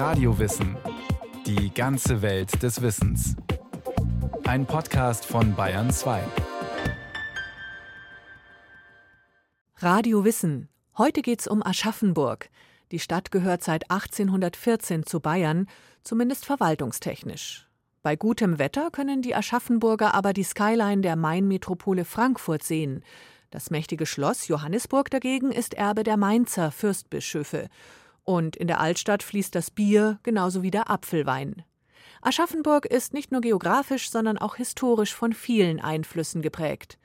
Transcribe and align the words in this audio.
Radiowissen. 0.00 0.78
Die 1.44 1.74
ganze 1.74 2.22
Welt 2.22 2.62
des 2.62 2.80
Wissens. 2.80 3.36
Ein 4.44 4.64
Podcast 4.64 5.26
von 5.26 5.54
Bayern 5.54 5.90
2. 5.90 6.22
Radio 9.76 10.24
Wissen. 10.24 10.70
Heute 10.96 11.20
geht's 11.20 11.46
um 11.46 11.62
Aschaffenburg. 11.62 12.48
Die 12.92 12.98
Stadt 12.98 13.30
gehört 13.30 13.62
seit 13.62 13.90
1814 13.90 15.04
zu 15.04 15.20
Bayern, 15.20 15.68
zumindest 16.02 16.46
verwaltungstechnisch. 16.46 17.68
Bei 18.02 18.16
gutem 18.16 18.58
Wetter 18.58 18.90
können 18.90 19.20
die 19.20 19.34
Aschaffenburger 19.34 20.14
aber 20.14 20.32
die 20.32 20.44
Skyline 20.44 21.02
der 21.02 21.16
Mainmetropole 21.16 22.06
Frankfurt 22.06 22.62
sehen. 22.62 23.04
Das 23.50 23.68
mächtige 23.68 24.06
Schloss 24.06 24.48
Johannisburg 24.48 25.10
dagegen 25.10 25.52
ist 25.52 25.74
Erbe 25.74 26.04
der 26.04 26.16
Mainzer 26.16 26.70
Fürstbischöfe. 26.70 27.68
Und 28.24 28.56
in 28.56 28.66
der 28.66 28.80
Altstadt 28.80 29.22
fließt 29.22 29.54
das 29.54 29.70
Bier 29.70 30.18
genauso 30.22 30.62
wie 30.62 30.70
der 30.70 30.90
Apfelwein. 30.90 31.64
Aschaffenburg 32.22 32.86
ist 32.86 33.14
nicht 33.14 33.32
nur 33.32 33.40
geografisch, 33.40 34.10
sondern 34.10 34.36
auch 34.36 34.56
historisch 34.56 35.14
von 35.14 35.32
vielen 35.32 35.80
Einflüssen 35.80 36.42
geprägt. 36.42 36.98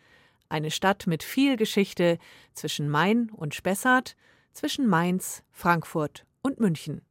Eine 0.49 0.71
Stadt 0.71 1.07
mit 1.07 1.23
viel 1.23 1.57
Geschichte 1.57 2.19
zwischen 2.53 2.89
Main 2.89 3.29
und 3.31 3.55
Spessart, 3.55 4.15
zwischen 4.51 4.87
Mainz, 4.87 5.43
Frankfurt 5.51 6.25
und 6.41 6.59
München. 6.59 7.01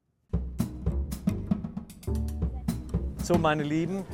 So, 3.22 3.38
meine 3.38 3.62
Lieben, 3.62 4.04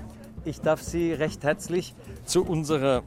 ich 0.45 0.61
darf 0.61 0.81
Sie 0.81 1.13
recht 1.13 1.43
herzlich 1.43 1.95
zu 2.25 2.45
unserer 2.45 3.03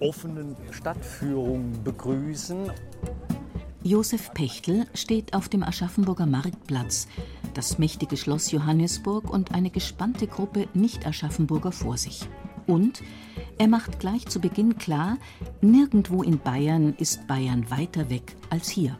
offenen 0.00 0.56
Stadtführung 0.72 1.82
begrüßen. 1.84 2.70
Josef 3.86 4.32
Pechtel 4.32 4.86
steht 4.94 5.34
auf 5.34 5.50
dem 5.50 5.62
Aschaffenburger 5.62 6.24
Marktplatz, 6.24 7.06
das 7.52 7.78
mächtige 7.78 8.16
Schloss 8.16 8.50
Johannisburg 8.50 9.28
und 9.28 9.54
eine 9.54 9.68
gespannte 9.68 10.26
Gruppe 10.26 10.68
Nicht-Aschaffenburger 10.72 11.70
vor 11.70 11.98
sich. 11.98 12.26
Und 12.66 13.02
er 13.58 13.68
macht 13.68 14.00
gleich 14.00 14.24
zu 14.24 14.40
Beginn 14.40 14.78
klar, 14.78 15.18
nirgendwo 15.60 16.22
in 16.22 16.38
Bayern 16.38 16.94
ist 16.98 17.26
Bayern 17.26 17.70
weiter 17.70 18.08
weg 18.08 18.34
als 18.48 18.70
hier. 18.70 18.98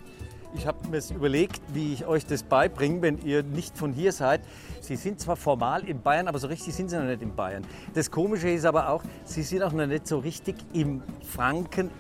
Ich 0.54 0.66
habe 0.66 0.86
mir 0.88 1.00
überlegt, 1.14 1.62
wie 1.72 1.94
ich 1.94 2.04
euch 2.04 2.26
das 2.26 2.42
beibringe, 2.42 3.00
wenn 3.00 3.16
ihr 3.24 3.42
nicht 3.42 3.78
von 3.78 3.94
hier 3.94 4.12
seid. 4.12 4.42
Sie 4.82 4.96
sind 4.96 5.18
zwar 5.18 5.36
formal 5.36 5.88
in 5.88 6.02
Bayern, 6.02 6.28
aber 6.28 6.38
so 6.38 6.46
richtig 6.46 6.74
sind 6.74 6.90
sie 6.90 6.98
noch 6.98 7.06
nicht 7.06 7.22
in 7.22 7.34
Bayern. 7.34 7.64
Das 7.94 8.10
Komische 8.10 8.50
ist 8.50 8.66
aber 8.66 8.90
auch, 8.90 9.02
sie 9.24 9.44
sind 9.44 9.62
auch 9.62 9.72
noch 9.72 9.86
nicht 9.86 10.06
so 10.06 10.18
richtig 10.18 10.56
im 10.74 11.02
Franken. 11.22 11.90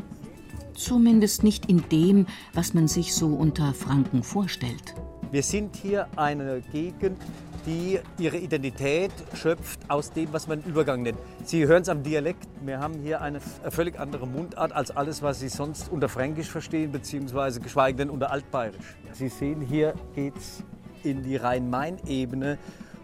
Zumindest 0.74 1.44
nicht 1.44 1.66
in 1.66 1.88
dem, 1.88 2.26
was 2.52 2.74
man 2.74 2.88
sich 2.88 3.14
so 3.14 3.28
unter 3.28 3.72
Franken 3.74 4.22
vorstellt. 4.22 4.94
Wir 5.30 5.42
sind 5.42 5.74
hier 5.76 6.06
eine 6.16 6.60
Gegend, 6.72 7.18
die 7.66 7.98
ihre 8.18 8.36
Identität 8.36 9.10
schöpft 9.34 9.80
aus 9.88 10.12
dem, 10.12 10.32
was 10.32 10.46
man 10.46 10.62
Übergang 10.62 11.02
nennt. 11.02 11.18
Sie 11.44 11.66
hören 11.66 11.82
es 11.82 11.88
am 11.88 12.02
Dialekt. 12.02 12.46
Wir 12.64 12.78
haben 12.78 13.00
hier 13.02 13.20
eine 13.20 13.40
völlig 13.40 13.98
andere 13.98 14.26
Mundart 14.26 14.72
als 14.72 14.90
alles, 14.90 15.22
was 15.22 15.40
Sie 15.40 15.48
sonst 15.48 15.90
unter 15.90 16.08
Fränkisch 16.08 16.50
verstehen, 16.50 16.92
beziehungsweise 16.92 17.60
geschweige 17.60 17.98
denn 17.98 18.10
unter 18.10 18.30
Altbayerisch. 18.30 18.96
Sie 19.12 19.28
sehen, 19.28 19.60
hier 19.60 19.94
geht 20.14 20.36
es 20.36 20.62
in 21.02 21.22
die 21.22 21.36
Rhein-Main-Ebene 21.36 22.58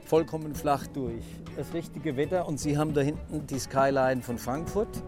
vollkommen 0.04 0.54
flach 0.54 0.86
durch. 0.88 1.24
Das 1.56 1.72
richtige 1.72 2.16
Wetter 2.16 2.46
und 2.46 2.58
Sie 2.58 2.76
haben 2.76 2.94
da 2.94 3.00
hinten 3.00 3.46
die 3.46 3.58
Skyline 3.58 4.22
von 4.22 4.38
Frankfurt. 4.38 5.02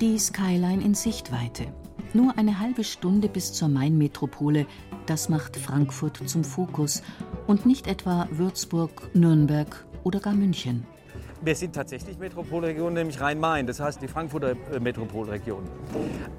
Die 0.00 0.18
Skyline 0.18 0.82
in 0.82 0.94
Sichtweite. 0.94 1.66
Nur 2.14 2.38
eine 2.38 2.60
halbe 2.60 2.84
Stunde 2.84 3.28
bis 3.28 3.52
zur 3.52 3.68
Main-Metropole, 3.68 4.66
das 5.06 5.28
macht 5.28 5.56
Frankfurt 5.56 6.28
zum 6.28 6.44
Fokus 6.44 7.02
und 7.48 7.66
nicht 7.66 7.88
etwa 7.88 8.28
Würzburg, 8.30 9.10
Nürnberg 9.16 9.84
oder 10.04 10.20
gar 10.20 10.32
München. 10.32 10.86
Wir 11.42 11.56
sind 11.56 11.74
tatsächlich 11.74 12.16
Metropolregion, 12.16 12.94
nämlich 12.94 13.20
Rhein-Main, 13.20 13.66
das 13.66 13.80
heißt 13.80 14.00
die 14.00 14.06
Frankfurter 14.06 14.54
äh, 14.72 14.78
Metropolregion. 14.78 15.64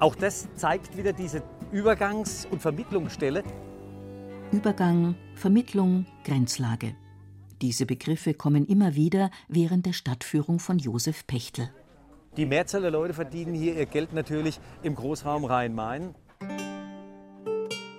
Auch 0.00 0.14
das 0.14 0.48
zeigt 0.54 0.96
wieder 0.96 1.12
diese 1.12 1.42
Übergangs- 1.72 2.46
und 2.50 2.62
Vermittlungsstelle. 2.62 3.44
Übergang, 4.52 5.14
Vermittlung, 5.34 6.06
Grenzlage. 6.24 6.94
Diese 7.60 7.84
Begriffe 7.84 8.32
kommen 8.32 8.66
immer 8.66 8.94
wieder 8.94 9.30
während 9.48 9.84
der 9.84 9.92
Stadtführung 9.92 10.58
von 10.58 10.78
Josef 10.78 11.26
Pechtel. 11.26 11.68
Die 12.36 12.44
Mehrzahl 12.44 12.82
der 12.82 12.90
Leute 12.90 13.14
verdienen 13.14 13.54
hier 13.54 13.74
ihr 13.76 13.86
Geld 13.86 14.12
natürlich 14.12 14.60
im 14.82 14.94
Großraum 14.94 15.46
Rhein-Main. 15.46 16.14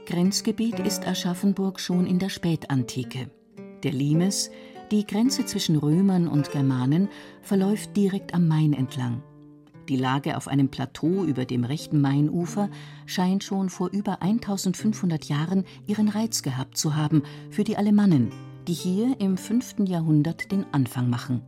Grenzgebiet 0.05 0.79
ist 0.79 1.07
Aschaffenburg 1.07 1.79
schon 1.79 2.05
in 2.05 2.19
der 2.19 2.29
Spätantike. 2.29 3.31
Der 3.81 3.91
Limes, 3.91 4.51
die 4.91 5.07
Grenze 5.07 5.45
zwischen 5.45 5.75
Römern 5.75 6.27
und 6.27 6.51
Germanen, 6.51 7.09
verläuft 7.41 7.97
direkt 7.97 8.35
am 8.35 8.47
Main 8.47 8.73
entlang. 8.73 9.23
Die 9.89 9.95
Lage 9.97 10.37
auf 10.37 10.47
einem 10.47 10.69
Plateau 10.69 11.23
über 11.23 11.45
dem 11.45 11.63
rechten 11.63 11.99
Mainufer 11.99 12.69
scheint 13.07 13.43
schon 13.43 13.69
vor 13.69 13.89
über 13.89 14.21
1500 14.21 15.25
Jahren 15.25 15.65
ihren 15.87 16.09
Reiz 16.09 16.43
gehabt 16.43 16.77
zu 16.77 16.95
haben 16.95 17.23
für 17.49 17.63
die 17.63 17.77
Alemannen, 17.77 18.31
die 18.67 18.73
hier 18.73 19.19
im 19.19 19.37
5. 19.37 19.77
Jahrhundert 19.85 20.51
den 20.51 20.65
Anfang 20.73 21.09
machen. 21.09 21.41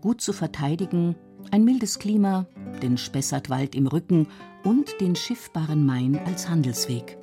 Gut 0.00 0.20
zu 0.20 0.32
verteidigen 0.32 1.16
ein 1.50 1.64
mildes 1.64 1.98
Klima, 1.98 2.46
den 2.82 2.96
Spessartwald 2.96 3.74
im 3.74 3.86
Rücken 3.86 4.28
und 4.64 5.00
den 5.00 5.16
schiffbaren 5.16 5.84
Main 5.84 6.18
als 6.26 6.48
Handelsweg. 6.48 7.18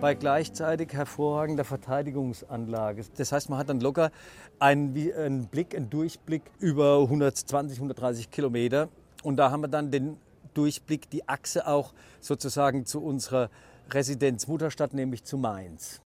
Bei 0.00 0.14
gleichzeitig 0.14 0.92
hervorragender 0.92 1.64
Verteidigungsanlage. 1.64 3.04
Das 3.16 3.32
heißt, 3.32 3.50
man 3.50 3.58
hat 3.58 3.68
dann 3.68 3.80
locker 3.80 4.10
einen, 4.58 4.96
einen 5.12 5.48
Blick, 5.48 5.76
einen 5.76 5.90
Durchblick 5.90 6.42
über 6.58 7.00
120, 7.02 7.78
130 7.78 8.30
Kilometer. 8.30 8.88
Und 9.22 9.36
da 9.36 9.50
haben 9.50 9.62
wir 9.62 9.68
dann 9.68 9.90
den 9.90 10.16
Durchblick, 10.54 11.10
die 11.10 11.28
Achse 11.28 11.66
auch 11.66 11.92
sozusagen 12.20 12.86
zu 12.86 13.02
unserer 13.02 13.50
Residenz 13.90 14.46
Mutterstadt, 14.46 14.94
nämlich 14.94 15.24
zu 15.24 15.36
Mainz. 15.36 16.00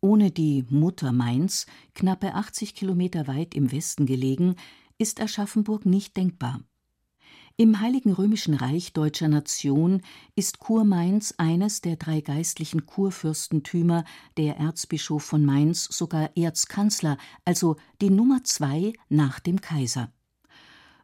Ohne 0.00 0.30
die 0.30 0.64
Mutter 0.70 1.12
Mainz, 1.12 1.66
knappe 1.94 2.34
80 2.34 2.74
Kilometer 2.74 3.26
weit 3.26 3.54
im 3.54 3.70
Westen 3.70 4.06
gelegen, 4.06 4.56
ist 4.98 5.20
Aschaffenburg 5.20 5.86
nicht 5.86 6.16
denkbar. 6.16 6.60
Im 7.60 7.78
Heiligen 7.78 8.14
Römischen 8.14 8.54
Reich 8.54 8.94
Deutscher 8.94 9.28
Nation 9.28 10.00
ist 10.34 10.60
Kurmainz 10.60 11.34
eines 11.36 11.82
der 11.82 11.96
drei 11.96 12.22
geistlichen 12.22 12.86
Kurfürstentümer, 12.86 14.06
der 14.38 14.56
Erzbischof 14.56 15.22
von 15.22 15.44
Mainz 15.44 15.84
sogar 15.84 16.34
Erzkanzler, 16.38 17.18
also 17.44 17.76
die 18.00 18.08
Nummer 18.08 18.44
zwei 18.44 18.94
nach 19.10 19.40
dem 19.40 19.60
Kaiser. 19.60 20.10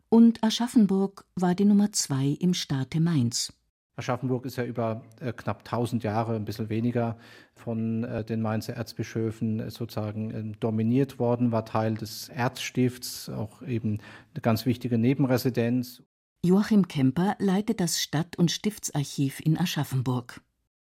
Und 0.08 0.42
Aschaffenburg 0.42 1.26
war 1.34 1.54
die 1.54 1.66
Nummer 1.66 1.92
zwei 1.92 2.28
im 2.40 2.54
Staate 2.54 3.00
Mainz. 3.00 3.52
Aschaffenburg 3.96 4.46
ist 4.46 4.56
ja 4.56 4.64
über 4.64 5.02
äh, 5.20 5.34
knapp 5.34 5.58
1000 5.58 6.04
Jahre, 6.04 6.36
ein 6.36 6.46
bisschen 6.46 6.70
weniger, 6.70 7.18
von 7.54 8.04
äh, 8.04 8.24
den 8.24 8.40
Mainzer 8.40 8.72
Erzbischöfen 8.72 9.60
äh, 9.60 9.70
sozusagen 9.70 10.30
äh, 10.30 10.56
dominiert 10.58 11.18
worden, 11.18 11.52
war 11.52 11.66
Teil 11.66 11.96
des 11.96 12.30
Erzstifts, 12.30 13.28
auch 13.28 13.60
eben 13.60 13.98
eine 14.32 14.40
ganz 14.40 14.64
wichtige 14.64 14.96
Nebenresidenz. 14.96 16.02
Joachim 16.44 16.86
Kemper 16.88 17.36
leitet 17.38 17.80
das 17.80 18.00
Stadt- 18.00 18.36
und 18.36 18.50
Stiftsarchiv 18.50 19.41
in 19.41 19.58
Aschaffenburg. 19.58 20.41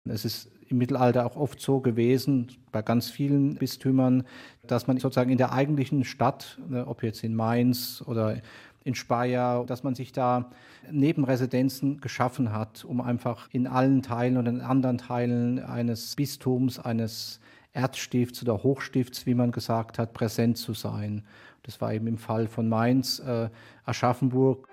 Es 0.04 0.24
ist 0.24 0.50
im 0.68 0.78
Mittelalter 0.78 1.26
auch 1.26 1.36
oft 1.36 1.60
so 1.60 1.80
gewesen, 1.80 2.48
bei 2.72 2.82
ganz 2.82 3.10
vielen 3.10 3.56
Bistümern, 3.56 4.24
dass 4.66 4.86
man 4.86 4.98
sozusagen 4.98 5.30
in 5.30 5.38
der 5.38 5.52
eigentlichen 5.52 6.04
Stadt, 6.04 6.58
ne, 6.68 6.86
ob 6.86 7.02
jetzt 7.02 7.22
in 7.22 7.34
Mainz 7.34 8.02
oder 8.06 8.40
in 8.84 8.94
Speyer, 8.94 9.64
dass 9.64 9.84
man 9.84 9.94
sich 9.94 10.12
da 10.12 10.50
Nebenresidenzen 10.90 12.00
geschaffen 12.00 12.52
hat, 12.52 12.84
um 12.84 13.00
einfach 13.00 13.48
in 13.52 13.66
allen 13.66 14.02
Teilen 14.02 14.36
und 14.36 14.46
in 14.46 14.60
anderen 14.60 14.98
Teilen 14.98 15.60
eines 15.60 16.16
Bistums, 16.16 16.80
eines 16.80 17.38
Erzstifts 17.72 18.42
oder 18.42 18.62
Hochstifts, 18.62 19.24
wie 19.26 19.34
man 19.34 19.52
gesagt 19.52 19.98
hat, 19.98 20.12
präsent 20.12 20.58
zu 20.58 20.74
sein. 20.74 21.24
Das 21.62 21.80
war 21.80 21.94
eben 21.94 22.06
im 22.08 22.18
Fall 22.18 22.48
von 22.48 22.68
Mainz, 22.68 23.20
äh, 23.20 23.48
Aschaffenburg. 23.84 24.68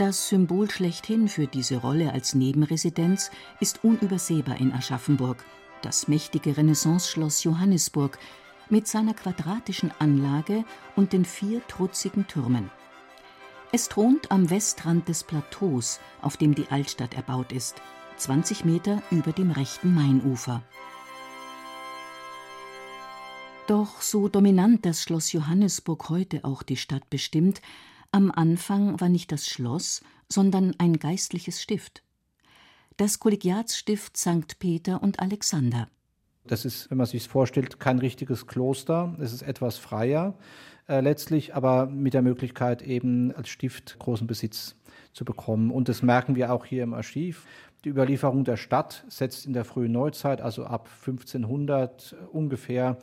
Das 0.00 0.28
Symbol 0.28 0.70
schlechthin 0.70 1.28
für 1.28 1.46
diese 1.46 1.76
Rolle 1.76 2.14
als 2.14 2.34
Nebenresidenz 2.34 3.30
ist 3.60 3.84
unübersehbar 3.84 4.58
in 4.58 4.72
Aschaffenburg, 4.72 5.44
das 5.82 6.08
mächtige 6.08 6.56
Renaissanceschloss 6.56 7.44
Johannisburg 7.44 8.18
mit 8.70 8.88
seiner 8.88 9.12
quadratischen 9.12 9.92
Anlage 9.98 10.64
und 10.96 11.12
den 11.12 11.26
vier 11.26 11.60
trutzigen 11.68 12.26
Türmen. 12.26 12.70
Es 13.72 13.90
thront 13.90 14.30
am 14.30 14.48
Westrand 14.48 15.06
des 15.06 15.22
Plateaus, 15.22 16.00
auf 16.22 16.38
dem 16.38 16.54
die 16.54 16.68
Altstadt 16.70 17.12
erbaut 17.12 17.52
ist, 17.52 17.82
20 18.16 18.64
Meter 18.64 19.02
über 19.10 19.32
dem 19.32 19.50
rechten 19.50 19.94
Mainufer. 19.94 20.62
Doch 23.66 24.00
so 24.00 24.28
dominant 24.28 24.86
das 24.86 25.02
Schloss 25.02 25.30
Johannisburg 25.32 26.08
heute 26.08 26.46
auch 26.46 26.62
die 26.62 26.78
Stadt 26.78 27.10
bestimmt, 27.10 27.60
am 28.12 28.30
Anfang 28.30 29.00
war 29.00 29.08
nicht 29.08 29.32
das 29.32 29.46
Schloss, 29.46 30.02
sondern 30.28 30.74
ein 30.78 30.98
geistliches 30.98 31.62
Stift. 31.62 32.02
Das 32.96 33.18
Kollegiatsstift 33.18 34.16
St. 34.16 34.58
Peter 34.58 35.02
und 35.02 35.20
Alexander. 35.20 35.88
Das 36.44 36.64
ist, 36.64 36.90
wenn 36.90 36.98
man 36.98 37.06
sich 37.06 37.28
vorstellt, 37.28 37.78
kein 37.78 37.98
richtiges 37.98 38.46
Kloster. 38.46 39.16
Es 39.20 39.32
ist 39.32 39.42
etwas 39.42 39.78
freier 39.78 40.36
äh, 40.88 41.00
letztlich, 41.00 41.54
aber 41.54 41.86
mit 41.86 42.14
der 42.14 42.22
Möglichkeit 42.22 42.82
eben 42.82 43.32
als 43.34 43.48
Stift 43.48 43.98
großen 43.98 44.26
Besitz 44.26 44.74
zu 45.12 45.24
bekommen. 45.24 45.70
Und 45.70 45.88
das 45.88 46.02
merken 46.02 46.36
wir 46.36 46.52
auch 46.52 46.64
hier 46.64 46.82
im 46.82 46.94
Archiv. 46.94 47.46
Die 47.84 47.88
Überlieferung 47.88 48.44
der 48.44 48.58
Stadt 48.58 49.04
setzt 49.08 49.46
in 49.46 49.54
der 49.54 49.64
frühen 49.64 49.92
Neuzeit, 49.92 50.42
also 50.42 50.64
ab 50.64 50.90
1500 51.00 52.14
ungefähr, 52.30 52.98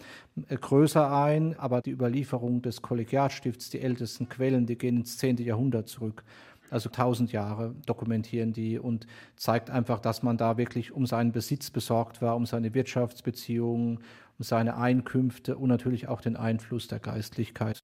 äh, 0.49 0.55
größer 0.55 1.11
ein, 1.11 1.57
aber 1.57 1.81
die 1.81 1.91
Überlieferung 1.91 2.61
des 2.61 2.83
Kollegiatstifts, 2.83 3.71
die 3.71 3.81
ältesten 3.81 4.29
Quellen, 4.29 4.67
die 4.67 4.77
gehen 4.77 4.97
ins 4.97 5.17
10. 5.17 5.37
Jahrhundert 5.37 5.87
zurück. 5.87 6.23
Also 6.69 6.89
1000 6.89 7.31
Jahre 7.31 7.73
dokumentieren 7.85 8.53
die 8.53 8.77
und 8.77 9.07
zeigt 9.35 9.69
einfach, 9.69 9.99
dass 9.99 10.21
man 10.21 10.37
da 10.37 10.57
wirklich 10.57 10.91
um 10.91 11.07
seinen 11.07 11.31
Besitz 11.31 11.71
besorgt 11.71 12.21
war, 12.21 12.35
um 12.35 12.45
seine 12.45 12.73
Wirtschaftsbeziehungen, 12.73 13.99
um 14.37 14.43
seine 14.43 14.77
Einkünfte 14.77 15.57
und 15.57 15.69
natürlich 15.69 16.07
auch 16.07 16.21
den 16.21 16.35
Einfluss 16.35 16.87
der 16.87 16.99
Geistlichkeit. 16.99 17.79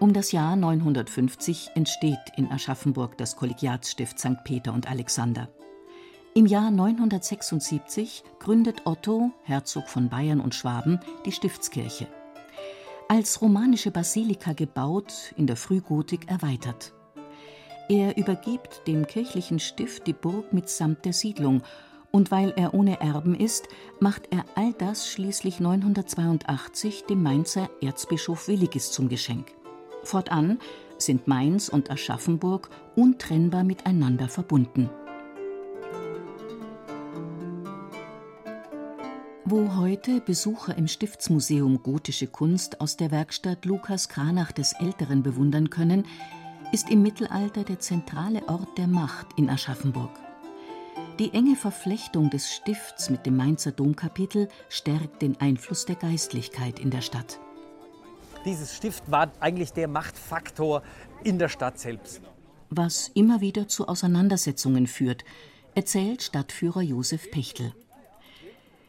Um 0.00 0.12
das 0.12 0.30
Jahr 0.30 0.54
950 0.54 1.70
entsteht 1.74 2.20
in 2.36 2.52
Aschaffenburg 2.52 3.18
das 3.18 3.34
Kollegiatsstift 3.34 4.16
St. 4.16 4.44
Peter 4.44 4.72
und 4.72 4.88
Alexander. 4.88 5.48
Im 6.34 6.46
Jahr 6.46 6.70
976 6.70 8.22
gründet 8.38 8.82
Otto, 8.84 9.32
Herzog 9.42 9.88
von 9.88 10.08
Bayern 10.08 10.38
und 10.38 10.54
Schwaben, 10.54 11.00
die 11.26 11.32
Stiftskirche. 11.32 12.06
Als 13.08 13.42
romanische 13.42 13.90
Basilika 13.90 14.52
gebaut, 14.52 15.34
in 15.36 15.48
der 15.48 15.56
Frühgotik 15.56 16.30
erweitert. 16.30 16.92
Er 17.88 18.16
übergibt 18.16 18.86
dem 18.86 19.04
kirchlichen 19.04 19.58
Stift 19.58 20.06
die 20.06 20.12
Burg 20.12 20.52
mitsamt 20.52 21.06
der 21.06 21.12
Siedlung 21.12 21.62
und 22.12 22.30
weil 22.30 22.52
er 22.54 22.72
ohne 22.72 23.00
Erben 23.00 23.34
ist, 23.34 23.66
macht 23.98 24.28
er 24.30 24.44
all 24.54 24.72
das 24.74 25.10
schließlich 25.10 25.58
982 25.58 27.04
dem 27.06 27.20
Mainzer 27.24 27.68
Erzbischof 27.82 28.46
Willigis 28.46 28.92
zum 28.92 29.08
Geschenk. 29.08 29.57
Fortan 30.08 30.58
sind 30.96 31.28
Mainz 31.28 31.68
und 31.68 31.90
Aschaffenburg 31.90 32.70
untrennbar 32.96 33.62
miteinander 33.62 34.28
verbunden. 34.28 34.88
Wo 39.44 39.76
heute 39.76 40.22
Besucher 40.22 40.76
im 40.78 40.88
Stiftsmuseum 40.88 41.82
Gotische 41.82 42.26
Kunst 42.26 42.80
aus 42.80 42.96
der 42.96 43.10
Werkstatt 43.10 43.66
Lukas 43.66 44.08
Kranach 44.08 44.50
des 44.50 44.72
Älteren 44.72 45.22
bewundern 45.22 45.68
können, 45.68 46.06
ist 46.72 46.90
im 46.90 47.02
Mittelalter 47.02 47.64
der 47.64 47.78
zentrale 47.78 48.48
Ort 48.48 48.78
der 48.78 48.86
Macht 48.86 49.26
in 49.36 49.50
Aschaffenburg. 49.50 50.18
Die 51.18 51.34
enge 51.34 51.54
Verflechtung 51.54 52.30
des 52.30 52.50
Stifts 52.50 53.10
mit 53.10 53.26
dem 53.26 53.36
Mainzer 53.36 53.72
Domkapitel 53.72 54.48
stärkt 54.70 55.20
den 55.20 55.38
Einfluss 55.38 55.84
der 55.84 55.96
Geistlichkeit 55.96 56.78
in 56.78 56.90
der 56.90 57.02
Stadt. 57.02 57.40
Dieses 58.44 58.74
Stift 58.74 59.10
war 59.10 59.32
eigentlich 59.40 59.72
der 59.72 59.88
Machtfaktor 59.88 60.82
in 61.24 61.38
der 61.38 61.48
Stadt 61.48 61.78
selbst. 61.78 62.20
Was 62.70 63.08
immer 63.14 63.40
wieder 63.40 63.68
zu 63.68 63.88
Auseinandersetzungen 63.88 64.86
führt, 64.86 65.24
erzählt 65.74 66.22
Stadtführer 66.22 66.82
Josef 66.82 67.30
Pechtel. 67.30 67.72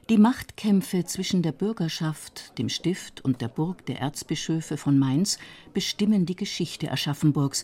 Die 0.10 0.18
Machtkämpfe 0.18 1.06
zwischen 1.06 1.44
der 1.44 1.52
Bürgerschaft, 1.52 2.58
dem 2.58 2.68
Stift 2.68 3.24
und 3.24 3.42
der 3.42 3.48
Burg 3.48 3.86
der 3.86 4.00
Erzbischöfe 4.00 4.76
von 4.76 4.98
Mainz 4.98 5.38
bestimmen 5.74 6.26
die 6.26 6.36
Geschichte 6.36 6.92
Aschaffenburgs, 6.92 7.64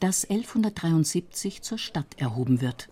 das 0.00 0.24
1173 0.28 1.62
zur 1.62 1.78
Stadt 1.78 2.18
erhoben 2.18 2.60
wird. 2.60 2.88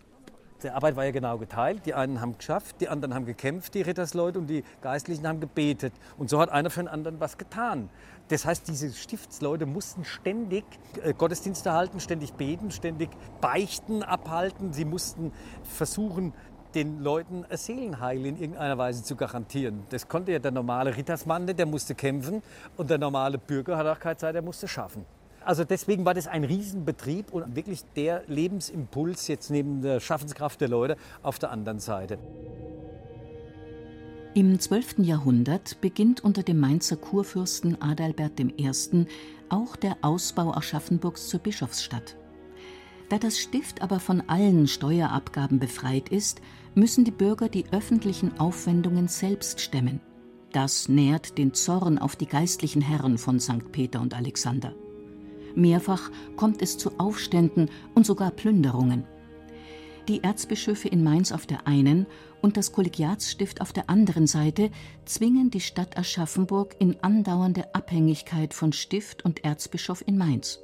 Die 0.62 0.70
Arbeit 0.70 0.96
war 0.96 1.04
ja 1.04 1.10
genau 1.10 1.38
geteilt. 1.38 1.86
Die 1.86 1.94
einen 1.94 2.20
haben 2.20 2.38
geschafft, 2.38 2.76
die 2.80 2.88
anderen 2.88 3.14
haben 3.14 3.26
gekämpft, 3.26 3.74
die 3.74 3.82
Rittersleute, 3.82 4.38
und 4.38 4.46
die 4.46 4.64
Geistlichen 4.80 5.26
haben 5.26 5.40
gebetet. 5.40 5.92
Und 6.18 6.30
so 6.30 6.40
hat 6.40 6.50
einer 6.50 6.70
für 6.70 6.80
den 6.80 6.88
anderen 6.88 7.20
was 7.20 7.38
getan. 7.38 7.88
Das 8.28 8.46
heißt, 8.46 8.68
diese 8.68 8.92
Stiftsleute 8.92 9.66
mussten 9.66 10.04
ständig 10.04 10.64
äh, 11.02 11.12
Gottesdienste 11.12 11.72
halten, 11.72 12.00
ständig 12.00 12.34
beten, 12.34 12.70
ständig 12.70 13.10
Beichten 13.40 14.02
abhalten. 14.02 14.72
Sie 14.72 14.84
mussten 14.84 15.32
versuchen, 15.64 16.32
den 16.74 17.02
Leuten 17.02 17.44
Seelenheil 17.50 18.24
in 18.24 18.40
irgendeiner 18.40 18.78
Weise 18.78 19.02
zu 19.02 19.16
garantieren. 19.16 19.82
Das 19.90 20.08
konnte 20.08 20.32
ja 20.32 20.38
der 20.38 20.52
normale 20.52 20.96
Rittersmann 20.96 21.44
nicht, 21.44 21.58
der 21.58 21.66
musste 21.66 21.94
kämpfen. 21.94 22.42
Und 22.76 22.88
der 22.88 22.98
normale 22.98 23.38
Bürger 23.38 23.76
hat 23.76 23.86
auch 23.86 23.98
keine 23.98 24.16
Zeit, 24.16 24.34
der 24.34 24.42
musste 24.42 24.68
schaffen. 24.68 25.04
Also 25.44 25.64
deswegen 25.64 26.04
war 26.04 26.14
das 26.14 26.26
ein 26.26 26.44
Riesenbetrieb 26.44 27.32
und 27.32 27.56
wirklich 27.56 27.82
der 27.96 28.22
Lebensimpuls 28.26 29.28
jetzt 29.28 29.50
neben 29.50 29.82
der 29.82 30.00
Schaffenskraft 30.00 30.60
der 30.60 30.68
Leute 30.68 30.96
auf 31.22 31.38
der 31.38 31.50
anderen 31.50 31.78
Seite. 31.78 32.18
Im 34.34 34.58
12. 34.58 35.00
Jahrhundert 35.00 35.80
beginnt 35.82 36.24
unter 36.24 36.42
dem 36.42 36.58
Mainzer 36.58 36.96
Kurfürsten 36.96 37.82
Adalbert 37.82 38.40
I. 38.40 38.70
auch 39.50 39.76
der 39.76 39.98
Ausbau 40.00 40.54
Aschaffenburgs 40.54 41.28
zur 41.28 41.40
Bischofsstadt. 41.40 42.16
Da 43.10 43.18
das 43.18 43.38
Stift 43.38 43.82
aber 43.82 44.00
von 44.00 44.22
allen 44.28 44.68
Steuerabgaben 44.68 45.58
befreit 45.58 46.08
ist, 46.08 46.40
müssen 46.74 47.04
die 47.04 47.10
Bürger 47.10 47.50
die 47.50 47.66
öffentlichen 47.72 48.38
Aufwendungen 48.38 49.06
selbst 49.06 49.60
stemmen. 49.60 50.00
Das 50.52 50.88
nährt 50.88 51.36
den 51.36 51.52
Zorn 51.52 51.98
auf 51.98 52.16
die 52.16 52.26
geistlichen 52.26 52.80
Herren 52.80 53.18
von 53.18 53.38
St. 53.38 53.70
Peter 53.70 54.00
und 54.00 54.14
Alexander. 54.14 54.74
Mehrfach 55.54 56.10
kommt 56.36 56.62
es 56.62 56.78
zu 56.78 56.98
Aufständen 56.98 57.70
und 57.94 58.06
sogar 58.06 58.30
Plünderungen. 58.30 59.04
Die 60.08 60.24
Erzbischöfe 60.24 60.88
in 60.88 61.04
Mainz 61.04 61.30
auf 61.30 61.46
der 61.46 61.66
einen 61.66 62.06
und 62.40 62.56
das 62.56 62.72
Kollegiatsstift 62.72 63.60
auf 63.60 63.72
der 63.72 63.88
anderen 63.88 64.26
Seite 64.26 64.70
zwingen 65.04 65.50
die 65.50 65.60
Stadt 65.60 65.96
Aschaffenburg 65.96 66.74
in 66.80 66.96
andauernde 67.02 67.74
Abhängigkeit 67.74 68.52
von 68.52 68.72
Stift 68.72 69.24
und 69.24 69.44
Erzbischof 69.44 70.02
in 70.06 70.18
Mainz. 70.18 70.58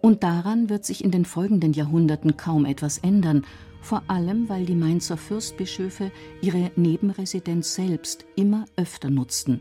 Und 0.00 0.22
daran 0.22 0.70
wird 0.70 0.86
sich 0.86 1.04
in 1.04 1.10
den 1.10 1.26
folgenden 1.26 1.74
Jahrhunderten 1.74 2.38
kaum 2.38 2.64
etwas 2.64 2.96
ändern, 2.98 3.44
vor 3.82 4.02
allem 4.08 4.48
weil 4.48 4.64
die 4.64 4.74
Mainzer 4.74 5.18
Fürstbischöfe 5.18 6.10
ihre 6.40 6.70
Nebenresidenz 6.76 7.74
selbst 7.74 8.24
immer 8.36 8.64
öfter 8.76 9.10
nutzten. 9.10 9.60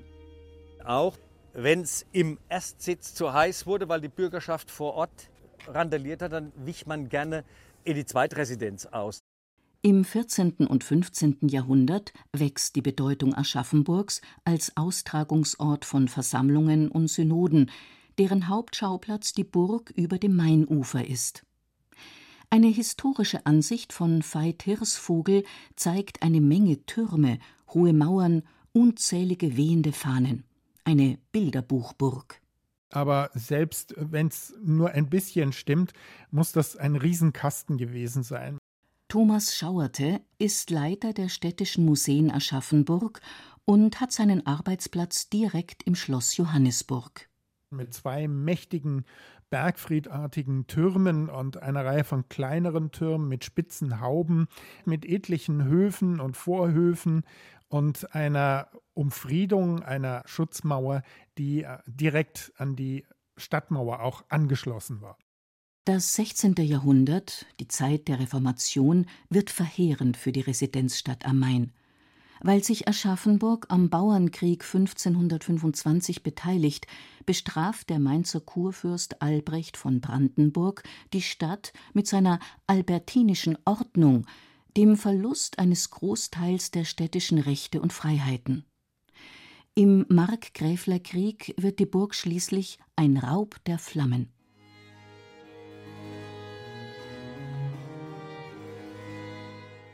Auch 0.85 1.17
wenn 1.63 1.81
es 1.81 2.05
im 2.13 2.37
Erstsitz 2.47 3.13
zu 3.13 3.33
heiß 3.33 3.65
wurde, 3.65 3.89
weil 3.89 3.99
die 3.99 4.07
Bürgerschaft 4.07 4.71
vor 4.71 4.93
Ort 4.93 5.29
randaliert 5.67 6.21
hat, 6.21 6.31
dann 6.31 6.53
wich 6.55 6.87
man 6.87 7.09
gerne 7.09 7.43
in 7.83 7.95
die 7.95 8.05
Zweitresidenz 8.05 8.85
aus. 8.85 9.19
Im 9.81 10.03
14. 10.03 10.67
und 10.67 10.83
15. 10.83 11.37
Jahrhundert 11.49 12.13
wächst 12.33 12.75
die 12.75 12.81
Bedeutung 12.81 13.33
Aschaffenburgs 13.33 14.21
als 14.43 14.75
Austragungsort 14.75 15.85
von 15.85 16.07
Versammlungen 16.07 16.89
und 16.89 17.07
Synoden, 17.07 17.71
deren 18.17 18.47
Hauptschauplatz 18.47 19.33
die 19.33 19.45
Burg 19.45 19.91
über 19.95 20.17
dem 20.17 20.35
Mainufer 20.35 21.07
ist. 21.07 21.45
Eine 22.49 22.67
historische 22.67 23.45
Ansicht 23.45 23.93
von 23.93 24.21
Veit 24.21 24.63
Hirsvogel 24.63 25.43
zeigt 25.75 26.23
eine 26.23 26.41
Menge 26.41 26.85
Türme, 26.85 27.39
hohe 27.73 27.93
Mauern, 27.93 28.43
unzählige 28.73 29.55
wehende 29.55 29.93
Fahnen 29.93 30.43
eine 30.89 31.19
Bilderbuchburg. 31.31 32.41
Aber 32.91 33.29
selbst 33.35 33.93
wenn 33.97 34.27
es 34.27 34.55
nur 34.63 34.89
ein 34.89 35.09
bisschen 35.09 35.53
stimmt, 35.53 35.93
muss 36.31 36.51
das 36.51 36.75
ein 36.75 36.95
Riesenkasten 36.95 37.77
gewesen 37.77 38.23
sein. 38.23 38.57
Thomas 39.07 39.55
Schauerte 39.55 40.21
ist 40.39 40.71
Leiter 40.71 41.13
der 41.13 41.29
Städtischen 41.29 41.85
Museen 41.85 42.31
Aschaffenburg 42.31 43.21
und 43.65 44.01
hat 44.01 44.11
seinen 44.11 44.45
Arbeitsplatz 44.47 45.29
direkt 45.29 45.83
im 45.83 45.93
Schloss 45.93 46.37
Johannisburg. 46.37 47.29
Mit 47.69 47.93
zwei 47.93 48.27
mächtigen 48.27 49.05
bergfriedartigen 49.51 50.65
Türmen 50.65 51.29
und 51.29 51.61
einer 51.61 51.85
Reihe 51.85 52.03
von 52.03 52.27
kleineren 52.29 52.91
Türmen 52.91 53.27
mit 53.27 53.45
spitzen 53.45 53.99
Hauben, 53.99 54.47
mit 54.85 55.05
etlichen 55.05 55.63
Höfen 55.65 56.19
und 56.19 56.37
Vorhöfen 56.37 57.23
und 57.67 58.13
einer 58.15 58.69
Umfriedung 58.99 59.81
einer 59.81 60.23
Schutzmauer, 60.25 61.03
die 61.37 61.63
äh, 61.63 61.77
direkt 61.87 62.51
an 62.57 62.75
die 62.75 63.05
Stadtmauer 63.37 64.01
auch 64.01 64.25
angeschlossen 64.27 65.01
war. 65.01 65.17
Das 65.85 66.15
16. 66.15 66.55
Jahrhundert, 66.57 67.45
die 67.61 67.69
Zeit 67.69 68.09
der 68.09 68.19
Reformation, 68.19 69.05
wird 69.29 69.51
verheerend 69.51 70.17
für 70.17 70.33
die 70.33 70.41
Residenzstadt 70.41 71.25
am 71.25 71.39
Main. 71.39 71.71
Weil 72.41 72.61
sich 72.61 72.89
Aschaffenburg 72.89 73.67
am 73.69 73.89
Bauernkrieg 73.89 74.65
1525 74.65 76.21
beteiligt, 76.21 76.85
bestraft 77.25 77.89
der 77.89 77.99
Mainzer 77.99 78.41
Kurfürst 78.41 79.21
Albrecht 79.21 79.77
von 79.77 80.01
Brandenburg 80.01 80.83
die 81.13 81.21
Stadt 81.21 81.71
mit 81.93 82.05
seiner 82.05 82.39
albertinischen 82.67 83.57
Ordnung, 83.63 84.27
dem 84.75 84.97
Verlust 84.97 85.57
eines 85.57 85.89
Großteils 85.89 86.71
der 86.71 86.83
städtischen 86.83 87.39
Rechte 87.39 87.81
und 87.81 87.93
Freiheiten. 87.93 88.65
Im 89.75 90.05
Markgräflerkrieg 90.09 91.53
wird 91.57 91.79
die 91.79 91.85
Burg 91.85 92.13
schließlich 92.13 92.79
ein 92.95 93.17
Raub 93.17 93.55
der 93.65 93.79
Flammen. 93.79 94.29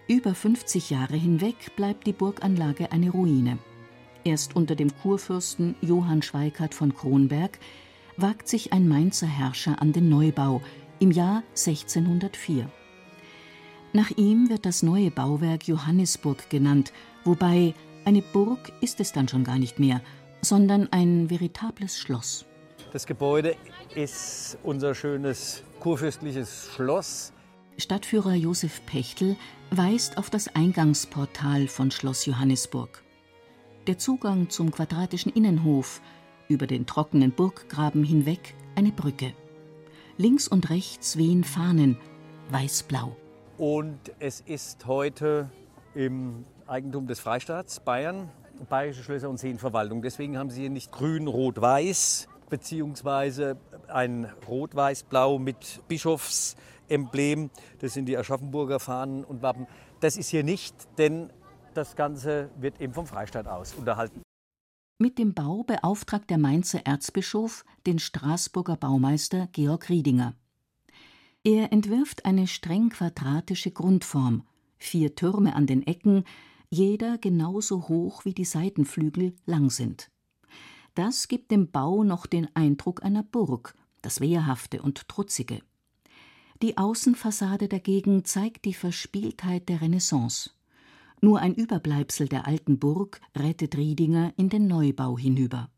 Über 0.07 0.35
50 0.35 0.91
Jahre 0.91 1.15
hinweg 1.15 1.75
bleibt 1.75 2.05
die 2.07 2.13
Burganlage 2.13 2.91
eine 2.91 3.09
Ruine. 3.09 3.57
Erst 4.23 4.55
unter 4.55 4.75
dem 4.75 4.95
Kurfürsten 5.01 5.75
Johann 5.81 6.21
Schweikart 6.21 6.73
von 6.73 6.93
Kronberg 6.93 7.59
wagt 8.17 8.47
sich 8.47 8.73
ein 8.73 8.87
Mainzer 8.87 9.27
Herrscher 9.27 9.81
an 9.81 9.93
den 9.93 10.09
Neubau 10.09 10.61
im 10.99 11.11
Jahr 11.11 11.43
1604. 11.49 12.69
Nach 13.93 14.11
ihm 14.11 14.49
wird 14.49 14.65
das 14.65 14.83
neue 14.83 15.11
Bauwerk 15.11 15.67
Johannisburg 15.67 16.49
genannt, 16.49 16.91
wobei 17.23 17.73
eine 18.05 18.21
Burg 18.21 18.71
ist 18.81 18.99
es 18.99 19.11
dann 19.11 19.27
schon 19.27 19.43
gar 19.43 19.57
nicht 19.57 19.79
mehr, 19.79 20.01
sondern 20.41 20.87
ein 20.91 21.29
veritables 21.29 21.97
Schloss. 21.97 22.45
Das 22.93 23.05
Gebäude 23.05 23.55
ist 23.95 24.57
unser 24.63 24.95
schönes 24.95 25.63
kurfürstliches 25.79 26.69
Schloss. 26.75 27.33
Stadtführer 27.77 28.35
Josef 28.35 28.85
Pechtel 28.85 29.35
weist 29.71 30.17
auf 30.17 30.29
das 30.29 30.55
Eingangsportal 30.55 31.67
von 31.67 31.91
Schloss 31.91 32.25
Johannisburg. 32.25 33.03
Der 33.87 33.97
Zugang 33.97 34.49
zum 34.49 34.71
quadratischen 34.71 35.31
Innenhof, 35.33 36.01
über 36.47 36.67
den 36.67 36.85
trockenen 36.85 37.31
Burggraben 37.31 38.03
hinweg 38.03 38.55
eine 38.75 38.91
Brücke. 38.91 39.33
Links 40.17 40.47
und 40.47 40.69
rechts 40.69 41.17
wehen 41.17 41.43
Fahnen, 41.43 41.97
weiß-blau. 42.49 43.15
Und 43.57 43.99
es 44.19 44.41
ist 44.41 44.85
heute 44.85 45.49
im 45.93 46.45
Eigentum 46.67 47.05
des 47.05 47.19
Freistaats 47.19 47.79
Bayern, 47.79 48.31
Bayerische 48.69 49.03
Schlösser 49.03 49.29
und 49.29 49.37
Seenverwaltung. 49.37 50.01
Deswegen 50.01 50.37
haben 50.37 50.49
sie 50.49 50.61
hier 50.61 50.69
nicht 50.69 50.91
grün, 50.91 51.27
rot, 51.27 51.61
weiß, 51.61 52.27
beziehungsweise 52.49 53.57
ein 53.87 54.31
rot-weiß-blau 54.47 55.37
mit 55.37 55.81
Bischofsemblem. 55.87 57.51
Das 57.79 57.93
sind 57.93 58.05
die 58.05 58.17
Aschaffenburger 58.17 58.79
Fahnen 58.79 59.23
und 59.23 59.43
Wappen. 59.43 59.67
Das 59.99 60.17
ist 60.17 60.29
hier 60.29 60.43
nicht, 60.43 60.75
denn 60.97 61.31
das 61.75 61.95
Ganze 61.95 62.49
wird 62.57 62.81
eben 62.81 62.93
vom 62.93 63.05
Freistaat 63.05 63.47
aus 63.47 63.75
unterhalten. 63.75 64.21
Mit 64.97 65.19
dem 65.19 65.33
Bau 65.33 65.63
beauftragt 65.63 66.29
der 66.29 66.37
Mainzer 66.37 66.85
Erzbischof 66.85 67.65
den 67.85 67.99
Straßburger 67.99 68.77
Baumeister 68.77 69.49
Georg 69.51 69.89
Riedinger. 69.89 70.33
Er 71.43 71.71
entwirft 71.71 72.25
eine 72.25 72.47
streng 72.47 72.89
quadratische 72.89 73.69
Grundform, 73.71 74.47
vier 74.79 75.13
Türme 75.13 75.55
an 75.55 75.67
den 75.67 75.85
Ecken, 75.85 76.23
jeder 76.75 77.17
genauso 77.17 77.87
hoch 77.87 78.25
wie 78.25 78.33
die 78.33 78.45
Seitenflügel 78.45 79.33
lang 79.45 79.69
sind. 79.69 80.11
Das 80.93 81.27
gibt 81.27 81.51
dem 81.51 81.71
Bau 81.71 82.03
noch 82.03 82.25
den 82.25 82.47
Eindruck 82.55 83.03
einer 83.03 83.23
Burg, 83.23 83.75
das 84.01 84.19
Wehrhafte 84.19 84.81
und 84.81 85.07
Trutzige. 85.07 85.59
Die 86.61 86.77
Außenfassade 86.77 87.67
dagegen 87.67 88.23
zeigt 88.25 88.65
die 88.65 88.73
Verspieltheit 88.73 89.67
der 89.67 89.81
Renaissance. 89.81 90.51
Nur 91.21 91.39
ein 91.39 91.55
Überbleibsel 91.55 92.27
der 92.27 92.45
alten 92.45 92.77
Burg 92.79 93.21
rettet 93.35 93.77
Riedinger 93.77 94.33
in 94.37 94.49
den 94.49 94.67
Neubau 94.67 95.17
hinüber. 95.17 95.69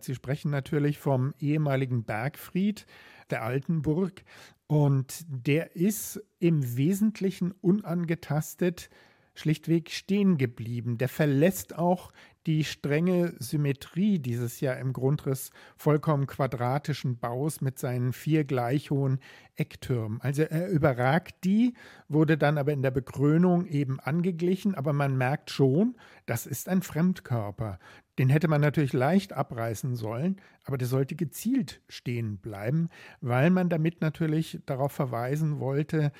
Sie 0.00 0.14
sprechen 0.14 0.50
natürlich 0.50 0.98
vom 0.98 1.34
ehemaligen 1.38 2.04
Bergfried 2.04 2.86
der 3.30 3.42
alten 3.42 3.82
Burg 3.82 4.24
und 4.66 5.24
der 5.28 5.76
ist 5.76 6.22
im 6.38 6.76
Wesentlichen 6.76 7.52
unangetastet 7.60 8.90
schlichtweg 9.34 9.90
stehen 9.90 10.38
geblieben. 10.38 10.98
Der 10.98 11.08
verlässt 11.08 11.76
auch 11.76 12.12
die 12.46 12.64
strenge 12.64 13.34
Symmetrie 13.38 14.18
dieses 14.18 14.60
ja 14.60 14.74
im 14.74 14.92
Grundriss 14.92 15.50
vollkommen 15.76 16.26
quadratischen 16.26 17.18
Baus 17.18 17.60
mit 17.60 17.78
seinen 17.78 18.12
vier 18.12 18.44
gleich 18.44 18.90
hohen 18.90 19.18
Ecktürmen. 19.56 20.20
Also 20.20 20.42
er 20.42 20.68
überragt 20.68 21.36
die, 21.44 21.74
wurde 22.08 22.36
dann 22.36 22.58
aber 22.58 22.72
in 22.72 22.82
der 22.82 22.90
Bekrönung 22.90 23.66
eben 23.66 23.98
angeglichen, 23.98 24.74
aber 24.74 24.92
man 24.92 25.16
merkt 25.16 25.50
schon, 25.50 25.96
das 26.26 26.46
ist 26.46 26.68
ein 26.68 26.82
Fremdkörper. 26.82 27.78
Den 28.18 28.28
hätte 28.28 28.46
man 28.46 28.60
natürlich 28.60 28.92
leicht 28.92 29.32
abreißen 29.32 29.96
sollen, 29.96 30.40
aber 30.64 30.78
der 30.78 30.86
sollte 30.86 31.16
gezielt 31.16 31.80
stehen 31.88 32.38
bleiben, 32.38 32.88
weil 33.20 33.50
man 33.50 33.68
damit 33.68 34.02
natürlich 34.02 34.60
darauf 34.66 34.92
verweisen 34.92 35.58
wollte, 35.58 36.12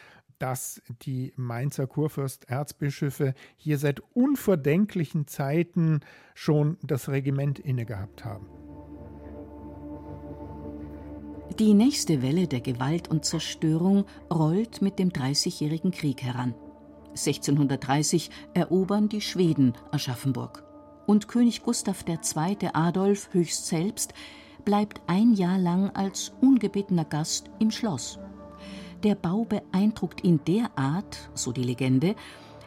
dass 0.45 0.83
die 1.01 1.33
Mainzer 1.37 1.87
Kurfürsterzbischöfe 1.87 3.33
hier 3.57 3.79
seit 3.79 4.03
unvordenklichen 4.13 5.27
Zeiten 5.27 6.01
schon 6.35 6.77
das 6.83 7.09
Regiment 7.09 7.59
innegehabt 7.59 8.27
haben. 8.27 8.47
Die 11.59 11.73
nächste 11.73 12.21
Welle 12.21 12.47
der 12.47 12.61
Gewalt 12.61 13.09
und 13.09 13.25
Zerstörung 13.25 14.05
rollt 14.31 14.83
mit 14.83 14.99
dem 14.99 15.15
Dreißigjährigen 15.15 15.93
Krieg 15.93 16.23
heran. 16.23 16.55
1630 17.13 18.29
erobern 18.53 19.09
die 19.09 19.23
Schweden 19.23 19.73
Aschaffenburg. 19.93 20.63
Und 21.07 21.27
König 21.27 21.63
Gustav 21.63 22.05
II. 22.07 22.69
Adolf 22.75 23.31
höchst 23.33 23.67
selbst 23.67 24.13
bleibt 24.67 25.01
ein 25.07 25.33
Jahr 25.33 25.57
lang 25.57 25.89
als 25.97 26.35
ungebetener 26.43 27.07
Gast 27.07 27.49
im 27.61 27.71
Schloss. 27.71 28.19
Der 29.05 29.15
Bau 29.15 29.45
beeindruckt 29.45 30.25
ihn 30.25 30.41
derart, 30.47 31.29
so 31.35 31.53
die 31.53 31.63
Legende, 31.63 32.17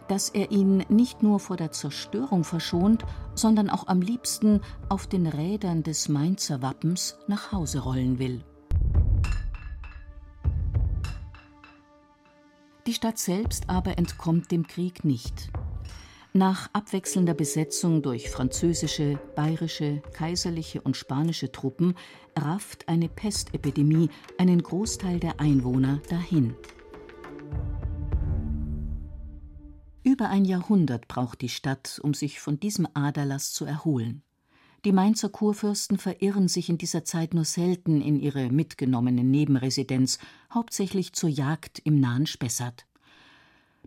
dass 0.08 0.29
er 0.29 0.51
ihn 0.51 0.86
nicht 0.88 1.24
nur 1.24 1.39
vor 1.39 1.58
der 1.58 1.72
Zerstörung 1.72 2.44
verschont, 2.44 3.03
sondern 3.34 3.72
auch 3.72 3.88
am 3.88 4.01
liebsten 4.01 4.62
auf 4.88 5.08
den 5.08 5.25
Rädern 5.25 5.82
des 5.82 6.10
Mainzer 6.10 6.62
Wappens 6.62 7.17
nach 7.27 7.51
Hause 7.51 7.79
rollen 7.79 8.20
will. 8.20 8.44
Die 12.86 12.94
Stadt 12.94 13.17
selbst 13.17 13.67
aber 13.67 13.98
entkommt 13.98 14.51
dem 14.51 14.67
Krieg 14.67 15.03
nicht. 15.03 15.50
Nach 16.34 16.70
abwechselnder 16.72 17.34
Besetzung 17.34 18.03
durch 18.03 18.29
französische, 18.29 19.20
bayerische, 19.36 20.03
kaiserliche 20.13 20.82
und 20.82 20.96
spanische 20.96 21.51
Truppen 21.51 21.96
rafft 22.38 22.88
eine 22.88 23.10
Pestepidemie 23.10 24.10
einen 24.38 24.62
Großteil 24.62 25.20
der 25.20 25.39
Einwohner 25.39 26.01
dahin. 26.10 26.56
Über 30.03 30.29
ein 30.29 30.46
Jahrhundert 30.46 31.08
braucht 31.08 31.41
die 31.41 31.50
Stadt, 31.50 32.00
um 32.01 32.13
sich 32.13 32.39
von 32.39 32.60
diesem 32.60 32.88
Aderlass 32.94 33.51
zu 33.51 33.65
erholen. 33.65 34.24
Die 34.86 34.94
Mainzer 34.94 35.27
Kurfürsten 35.27 35.98
verirren 35.98 36.48
sich 36.48 36.70
in 36.70 36.77
dieser 36.77 37.03
Zeit 37.03 37.34
nur 37.34 37.44
selten 37.44 38.01
in 38.01 38.15
ihre 38.15 38.50
mitgenommene 38.50 39.24
Nebenresidenz, 39.24 40.20
hauptsächlich 40.53 41.13
zur 41.13 41.29
Jagd 41.29 41.79
im 41.79 42.00
nahen 42.00 42.25
Spessart. 42.25 42.86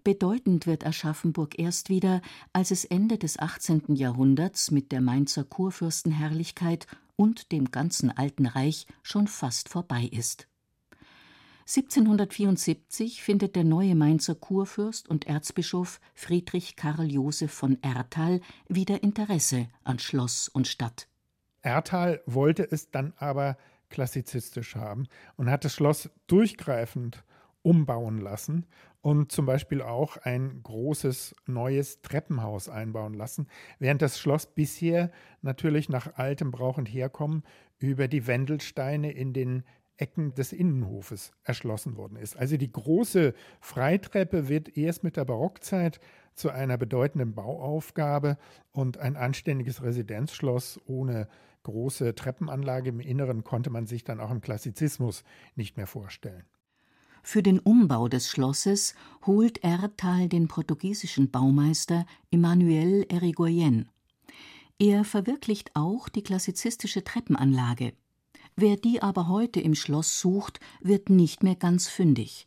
Bedeutend 0.02 0.66
wird 0.66 0.86
Aschaffenburg 0.86 1.58
erst 1.58 1.90
wieder, 1.90 2.22
als 2.52 2.70
es 2.70 2.84
Ende 2.84 3.18
des 3.18 3.38
18. 3.38 3.94
Jahrhunderts 3.94 4.70
mit 4.70 4.92
der 4.92 5.00
Mainzer 5.00 5.44
Kurfürstenherrlichkeit 5.44 6.86
und 7.16 7.52
dem 7.52 7.70
ganzen 7.70 8.10
Alten 8.10 8.46
Reich 8.46 8.86
schon 9.02 9.26
fast 9.26 9.68
vorbei 9.68 10.08
ist. 10.10 10.46
1774 11.66 13.22
findet 13.22 13.54
der 13.54 13.62
neue 13.62 13.94
Mainzer 13.94 14.34
Kurfürst 14.34 15.08
und 15.08 15.26
Erzbischof 15.28 16.00
Friedrich 16.14 16.74
Karl 16.74 17.08
Joseph 17.08 17.52
von 17.52 17.80
Erthal 17.82 18.40
wieder 18.68 19.02
Interesse 19.02 19.68
an 19.84 19.98
Schloss 19.98 20.48
und 20.48 20.66
Stadt. 20.66 21.06
Erthal 21.62 22.22
wollte 22.26 22.68
es 22.68 22.90
dann 22.90 23.12
aber 23.18 23.56
klassizistisch 23.90 24.74
haben 24.76 25.06
und 25.36 25.50
hat 25.50 25.64
das 25.64 25.74
Schloss 25.74 26.10
durchgreifend 26.26 27.22
umbauen 27.62 28.18
lassen 28.18 28.66
und 29.02 29.32
zum 29.32 29.46
Beispiel 29.46 29.82
auch 29.82 30.16
ein 30.18 30.62
großes 30.62 31.34
neues 31.46 32.00
Treppenhaus 32.02 32.68
einbauen 32.68 33.14
lassen, 33.14 33.48
während 33.78 34.02
das 34.02 34.18
Schloss 34.18 34.46
bisher 34.46 35.10
natürlich 35.42 35.88
nach 35.88 36.16
altem 36.16 36.50
Brauch 36.50 36.78
und 36.78 36.86
Herkommen 36.86 37.42
über 37.78 38.08
die 38.08 38.26
Wendelsteine 38.26 39.12
in 39.12 39.32
den 39.32 39.64
Ecken 39.96 40.34
des 40.34 40.52
Innenhofes 40.52 41.32
erschlossen 41.44 41.96
worden 41.96 42.16
ist. 42.16 42.36
Also 42.36 42.56
die 42.56 42.72
große 42.72 43.34
Freitreppe 43.60 44.48
wird 44.48 44.76
erst 44.76 45.04
mit 45.04 45.16
der 45.16 45.26
Barockzeit 45.26 46.00
zu 46.34 46.50
einer 46.50 46.78
bedeutenden 46.78 47.34
Bauaufgabe 47.34 48.38
und 48.72 48.96
ein 48.96 49.16
anständiges 49.16 49.82
Residenzschloss 49.82 50.80
ohne 50.86 51.28
große 51.64 52.14
Treppenanlage 52.14 52.88
im 52.88 53.00
Inneren 53.00 53.44
konnte 53.44 53.68
man 53.68 53.86
sich 53.86 54.02
dann 54.02 54.20
auch 54.20 54.30
im 54.30 54.40
Klassizismus 54.40 55.24
nicht 55.54 55.76
mehr 55.76 55.86
vorstellen. 55.86 56.44
Für 57.22 57.42
den 57.42 57.58
Umbau 57.58 58.08
des 58.08 58.28
Schlosses 58.28 58.94
holt 59.26 59.62
Erthal 59.62 60.28
den 60.28 60.48
portugiesischen 60.48 61.30
Baumeister 61.30 62.06
Emmanuel 62.30 63.04
Erigoyen. 63.08 63.88
Er 64.78 65.04
verwirklicht 65.04 65.70
auch 65.74 66.08
die 66.08 66.22
klassizistische 66.22 67.04
Treppenanlage. 67.04 67.92
Wer 68.56 68.76
die 68.76 69.02
aber 69.02 69.28
heute 69.28 69.60
im 69.60 69.74
Schloss 69.74 70.20
sucht, 70.20 70.60
wird 70.80 71.10
nicht 71.10 71.42
mehr 71.42 71.54
ganz 71.54 71.88
fündig. 71.88 72.46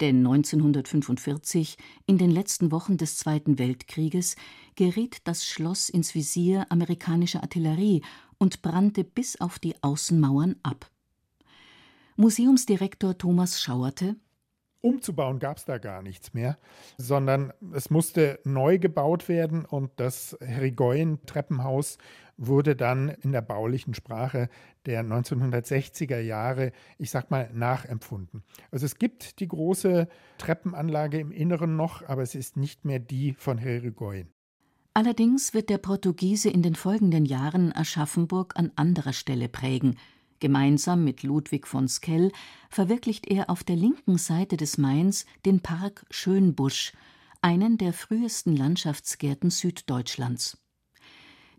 Denn 0.00 0.18
1945, 0.26 1.76
in 2.06 2.18
den 2.18 2.30
letzten 2.30 2.72
Wochen 2.72 2.96
des 2.96 3.16
Zweiten 3.16 3.58
Weltkrieges, 3.58 4.34
geriet 4.74 5.18
das 5.24 5.44
Schloss 5.44 5.88
ins 5.90 6.14
Visier 6.14 6.66
amerikanischer 6.70 7.42
Artillerie 7.42 8.02
und 8.38 8.62
brannte 8.62 9.04
bis 9.04 9.40
auf 9.40 9.58
die 9.58 9.80
Außenmauern 9.82 10.56
ab. 10.62 10.89
Museumsdirektor 12.20 13.16
Thomas 13.16 13.62
Schauerte 13.62 14.14
umzubauen 14.82 15.38
gab 15.38 15.56
es 15.56 15.64
da 15.64 15.78
gar 15.78 16.02
nichts 16.02 16.34
mehr, 16.34 16.58
sondern 16.98 17.50
es 17.72 17.88
musste 17.88 18.40
neu 18.44 18.78
gebaut 18.78 19.26
werden 19.26 19.64
und 19.64 19.90
das 19.96 20.36
Herigoyen-Treppenhaus 20.42 21.96
wurde 22.36 22.76
dann 22.76 23.08
in 23.08 23.32
der 23.32 23.40
baulichen 23.40 23.94
Sprache 23.94 24.50
der 24.84 25.02
1960er 25.02 26.20
Jahre, 26.20 26.72
ich 26.98 27.10
sag 27.10 27.30
mal, 27.30 27.48
nachempfunden. 27.54 28.42
Also 28.70 28.84
es 28.84 28.96
gibt 28.96 29.40
die 29.40 29.48
große 29.48 30.06
Treppenanlage 30.36 31.18
im 31.18 31.32
Inneren 31.32 31.76
noch, 31.76 32.06
aber 32.06 32.20
es 32.20 32.34
ist 32.34 32.58
nicht 32.58 32.84
mehr 32.84 32.98
die 32.98 33.32
von 33.32 33.56
Herigoyen. 33.56 34.28
Allerdings 34.92 35.54
wird 35.54 35.70
der 35.70 35.78
Portugiese 35.78 36.50
in 36.50 36.62
den 36.62 36.74
folgenden 36.74 37.24
Jahren 37.24 37.74
Aschaffenburg 37.74 38.54
an 38.56 38.72
anderer 38.76 39.14
Stelle 39.14 39.48
prägen. 39.48 39.96
Gemeinsam 40.40 41.04
mit 41.04 41.22
Ludwig 41.22 41.66
von 41.66 41.86
Skell 41.86 42.32
verwirklicht 42.70 43.26
er 43.26 43.50
auf 43.50 43.62
der 43.62 43.76
linken 43.76 44.18
Seite 44.18 44.56
des 44.56 44.78
Mains 44.78 45.26
den 45.44 45.60
Park 45.60 46.06
Schönbusch, 46.10 46.92
einen 47.42 47.78
der 47.78 47.92
frühesten 47.92 48.56
Landschaftsgärten 48.56 49.50
Süddeutschlands. 49.50 50.58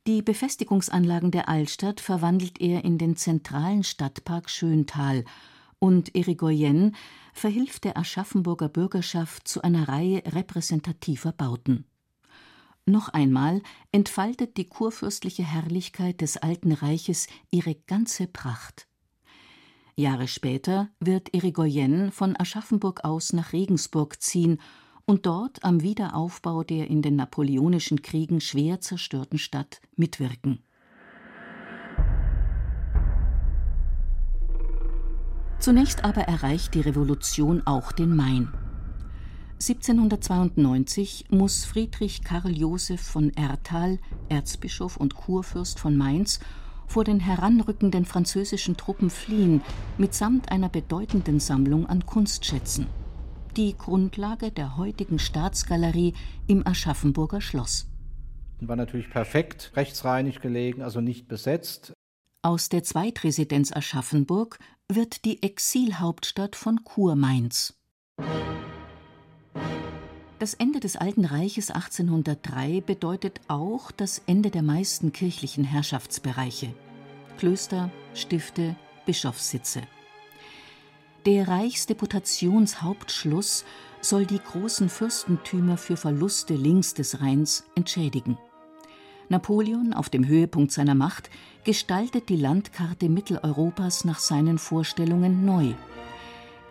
Die 0.07 0.23
Befestigungsanlagen 0.23 1.29
der 1.29 1.47
Altstadt 1.47 2.01
verwandelt 2.01 2.59
er 2.59 2.83
in 2.83 2.97
den 2.97 3.15
zentralen 3.15 3.83
Stadtpark 3.83 4.49
Schöntal 4.49 5.25
und 5.77 6.15
Irigoyen 6.15 6.95
verhilft 7.33 7.83
der 7.83 7.97
Aschaffenburger 7.97 8.67
Bürgerschaft 8.67 9.47
zu 9.47 9.61
einer 9.61 9.87
Reihe 9.87 10.23
repräsentativer 10.25 11.31
Bauten. 11.31 11.85
Noch 12.91 13.07
einmal 13.07 13.61
entfaltet 13.93 14.57
die 14.57 14.67
kurfürstliche 14.67 15.43
Herrlichkeit 15.43 16.19
des 16.19 16.35
Alten 16.35 16.73
Reiches 16.73 17.27
ihre 17.49 17.73
ganze 17.73 18.27
Pracht. 18.27 18.85
Jahre 19.95 20.27
später 20.27 20.89
wird 20.99 21.33
Irigoyen 21.33 22.11
von 22.11 22.37
Aschaffenburg 22.37 23.05
aus 23.05 23.31
nach 23.31 23.53
Regensburg 23.53 24.21
ziehen 24.21 24.59
und 25.05 25.25
dort 25.25 25.63
am 25.63 25.81
Wiederaufbau 25.81 26.63
der 26.63 26.89
in 26.89 27.01
den 27.01 27.15
napoleonischen 27.15 28.01
Kriegen 28.01 28.41
schwer 28.41 28.81
zerstörten 28.81 29.39
Stadt 29.39 29.79
mitwirken. 29.95 30.61
Zunächst 35.59 36.03
aber 36.03 36.23
erreicht 36.23 36.73
die 36.73 36.81
Revolution 36.81 37.65
auch 37.65 37.93
den 37.93 38.13
Main. 38.17 38.49
1792 39.61 41.25
muss 41.29 41.65
Friedrich 41.65 42.23
Karl 42.23 42.57
Joseph 42.57 43.01
von 43.01 43.29
Erthal, 43.35 43.99
Erzbischof 44.27 44.97
und 44.97 45.15
Kurfürst 45.15 45.79
von 45.79 45.95
Mainz, 45.95 46.39
vor 46.87 47.03
den 47.03 47.19
heranrückenden 47.19 48.05
französischen 48.05 48.75
Truppen 48.75 49.09
fliehen, 49.09 49.61
mitsamt 49.97 50.51
einer 50.51 50.67
bedeutenden 50.67 51.39
Sammlung 51.39 51.85
an 51.85 52.05
Kunstschätzen 52.05 52.87
die 53.57 53.77
Grundlage 53.77 54.51
der 54.51 54.77
heutigen 54.77 55.19
Staatsgalerie 55.19 56.13
im 56.47 56.65
Aschaffenburger 56.65 57.41
Schloss. 57.41 57.87
War 58.61 58.75
natürlich 58.75 59.09
perfekt 59.09 59.71
rechtsreinig 59.75 60.39
gelegen, 60.39 60.81
also 60.81 61.01
nicht 61.01 61.27
besetzt. 61.27 61.93
Aus 62.43 62.69
der 62.69 62.83
Zweitresidenz 62.83 63.71
Aschaffenburg 63.71 64.59
wird 64.87 65.25
die 65.25 65.43
Exilhauptstadt 65.43 66.55
von 66.55 66.83
Kurmainz. 66.83 67.79
Das 70.39 70.55
Ende 70.55 70.79
des 70.79 70.97
Alten 70.97 71.25
Reiches 71.25 71.69
1803 71.69 72.81
bedeutet 72.81 73.39
auch 73.47 73.91
das 73.91 74.23
Ende 74.25 74.49
der 74.49 74.63
meisten 74.63 75.13
kirchlichen 75.13 75.63
Herrschaftsbereiche 75.63 76.73
Klöster, 77.37 77.91
Stifte, 78.13 78.75
Bischofssitze. 79.05 79.83
Der 81.25 81.47
Reichsdeputationshauptschluss 81.47 83.63
soll 84.01 84.25
die 84.25 84.39
großen 84.39 84.89
Fürstentümer 84.89 85.77
für 85.77 85.95
Verluste 85.97 86.55
links 86.55 86.95
des 86.95 87.21
Rheins 87.21 87.65
entschädigen. 87.75 88.39
Napoleon, 89.29 89.93
auf 89.93 90.09
dem 90.09 90.27
Höhepunkt 90.27 90.71
seiner 90.71 90.95
Macht, 90.95 91.29
gestaltet 91.63 92.29
die 92.29 92.35
Landkarte 92.35 93.07
Mitteleuropas 93.09 94.05
nach 94.05 94.17
seinen 94.19 94.57
Vorstellungen 94.57 95.45
neu. 95.45 95.73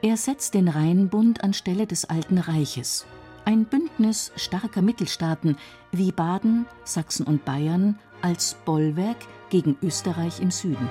Er 0.02 0.16
setzt 0.16 0.54
den 0.54 0.68
Rheinbund 0.68 1.44
anstelle 1.44 1.86
des 1.86 2.06
Alten 2.06 2.38
Reiches. 2.38 3.04
Ein 3.44 3.66
Bündnis 3.66 4.32
starker 4.34 4.80
Mittelstaaten 4.80 5.58
wie 5.92 6.10
Baden, 6.10 6.64
Sachsen 6.84 7.26
und 7.26 7.44
Bayern 7.44 7.98
als 8.22 8.54
Bollwerk 8.64 9.18
gegen 9.50 9.76
Österreich 9.82 10.40
im 10.40 10.50
Süden. 10.50 10.88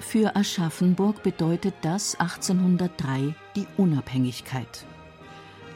Für 0.00 0.34
Aschaffenburg 0.34 1.22
bedeutet 1.22 1.74
das 1.82 2.18
1803 2.18 3.34
die 3.54 3.66
Unabhängigkeit. 3.76 4.84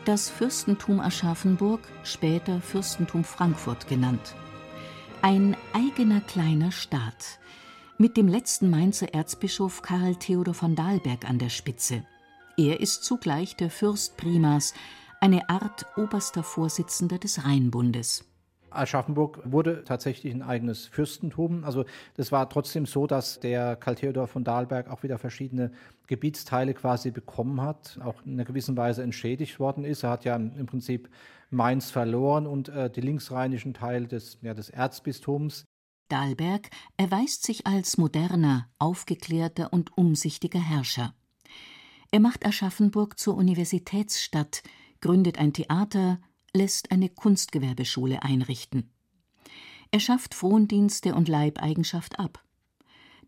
Das 0.05 0.29
Fürstentum 0.31 0.99
Aschaffenburg, 0.99 1.81
später 2.03 2.61
Fürstentum 2.61 3.23
Frankfurt 3.23 3.87
genannt. 3.87 4.35
Ein 5.23 5.57
eigener 5.75 6.21
kleiner 6.23 6.73
Staat, 6.73 7.40
mit 8.01 8.17
dem 8.17 8.29
letzten 8.29 8.71
Mainzer 8.71 9.13
Erzbischof 9.13 9.83
Karl 9.83 10.17
Theodor 10.17 10.55
von 10.55 10.75
Dalberg 10.75 11.29
an 11.29 11.39
der 11.39 11.51
Spitze. 11.51 12.03
Er 12.57 12.81
ist 12.81 13.05
zugleich 13.05 13.57
der 13.57 13.69
Fürst 13.69 14.17
Primas, 14.17 14.73
eine 15.21 15.51
Art 15.51 15.85
oberster 15.99 16.43
Vorsitzender 16.43 17.19
des 17.19 17.45
Rheinbundes. 17.45 18.25
Aschaffenburg 18.71 19.43
wurde 19.45 19.85
tatsächlich 19.85 20.33
ein 20.33 20.41
eigenes 20.41 20.87
Fürstentum. 20.87 21.63
Also 21.63 21.85
das 22.15 22.33
war 22.33 22.49
trotzdem 22.49 22.87
so, 22.87 23.07
dass 23.07 23.39
der 23.39 23.77
Karl 23.77 23.97
Theodor 23.97 24.29
von 24.29 24.45
Dahlberg 24.45 24.89
auch 24.89 25.03
wieder 25.03 25.19
verschiedene 25.19 25.71
Gebietsteile 26.07 26.73
quasi 26.73 27.11
bekommen 27.11 27.61
hat, 27.61 27.99
auch 28.03 28.25
in 28.25 28.33
einer 28.33 28.47
gewissen 28.47 28.79
Weise 28.79 29.03
entschädigt 29.03 29.61
worden 29.61 29.85
ist. 29.85 30.05
Er 30.05 30.11
hat 30.11 30.25
ja 30.25 30.37
im 30.37 30.65
Prinzip 30.65 31.11
Mainz 31.51 31.91
verloren 31.91 32.47
und 32.47 32.71
äh, 32.71 32.89
die 32.89 33.03
linksrheinischen 33.03 33.75
Teile 33.75 34.07
des, 34.07 34.39
ja, 34.41 34.55
des 34.55 34.71
Erzbistums. 34.71 35.67
Dahlberg 36.11 36.69
erweist 36.97 37.45
sich 37.45 37.67
als 37.67 37.97
moderner, 37.97 38.69
aufgeklärter 38.79 39.73
und 39.73 39.97
umsichtiger 39.97 40.61
Herrscher. 40.61 41.15
Er 42.11 42.21
macht 42.21 42.45
Aschaffenburg 42.45 43.19
zur 43.19 43.37
Universitätsstadt, 43.37 44.63
gründet 45.01 45.39
ein 45.39 45.53
Theater, 45.53 46.21
lässt 46.53 46.91
eine 46.91 47.09
Kunstgewerbeschule 47.09 48.23
einrichten. 48.23 48.91
Er 49.93 50.01
schafft 50.01 50.35
Frondienste 50.35 51.15
und 51.15 51.29
Leibeigenschaft 51.29 52.19
ab. 52.19 52.45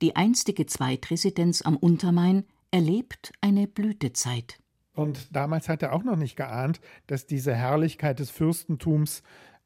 Die 0.01 0.17
einstige 0.17 0.67
Zweitresidenz 0.67 1.63
am 1.63 1.77
Untermain 1.77 2.45
erlebt 2.71 3.33
eine 3.41 3.69
Blütezeit. 3.69 4.59
Und 4.95 5.35
damals 5.35 5.69
hat 5.69 5.83
er 5.83 5.93
auch 5.95 6.03
noch 6.03 6.17
nicht 6.17 6.37
geahnt, 6.37 6.81
dass 7.07 7.27
diese 7.27 7.55
Herrlichkeit 7.55 8.19
des 8.19 8.31
Fürstentums 8.31 9.23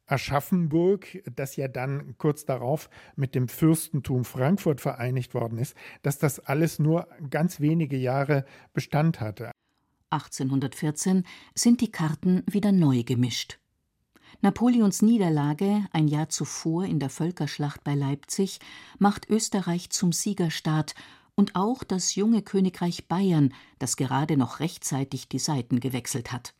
Aschaffenburg, 0.07 1.21
das 1.35 1.55
ja 1.55 1.67
dann 1.67 2.15
kurz 2.17 2.45
darauf 2.45 2.89
mit 3.15 3.35
dem 3.35 3.47
Fürstentum 3.47 4.25
Frankfurt 4.25 4.81
vereinigt 4.81 5.33
worden 5.33 5.57
ist, 5.59 5.75
dass 6.01 6.17
das 6.17 6.39
alles 6.39 6.79
nur 6.79 7.07
ganz 7.29 7.59
wenige 7.59 7.97
Jahre 7.97 8.45
Bestand 8.73 9.19
hatte. 9.19 9.51
1814 10.09 11.25
sind 11.53 11.81
die 11.81 11.91
Karten 11.91 12.43
wieder 12.49 12.71
neu 12.71 13.03
gemischt. 13.03 13.59
Napoleons 14.41 15.01
Niederlage 15.01 15.85
ein 15.91 16.07
Jahr 16.07 16.29
zuvor 16.29 16.85
in 16.85 16.99
der 16.99 17.09
Völkerschlacht 17.09 17.83
bei 17.83 17.95
Leipzig 17.95 18.59
macht 18.99 19.29
Österreich 19.29 19.89
zum 19.89 20.11
Siegerstaat 20.11 20.93
und 21.35 21.55
auch 21.55 21.83
das 21.83 22.15
junge 22.15 22.41
Königreich 22.41 23.07
Bayern, 23.07 23.53
das 23.79 23.97
gerade 23.97 24.37
noch 24.37 24.59
rechtzeitig 24.59 25.27
die 25.27 25.39
Seiten 25.39 25.79
gewechselt 25.79 26.31
hat. 26.31 26.53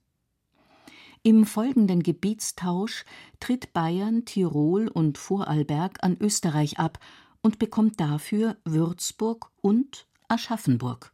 Im 1.27 1.45
folgenden 1.45 2.03
Gebietstausch 2.03 3.03
tritt 3.41 3.73
Bayern, 3.73 4.23
Tirol 4.23 4.87
und 4.87 5.17
Vorarlberg 5.17 6.01
an 6.01 6.15
Österreich 6.21 6.79
ab 6.79 6.99
und 7.41 7.59
bekommt 7.59 7.99
dafür 7.99 8.55
Würzburg 8.63 9.51
und 9.59 10.07
Aschaffenburg. 10.29 11.11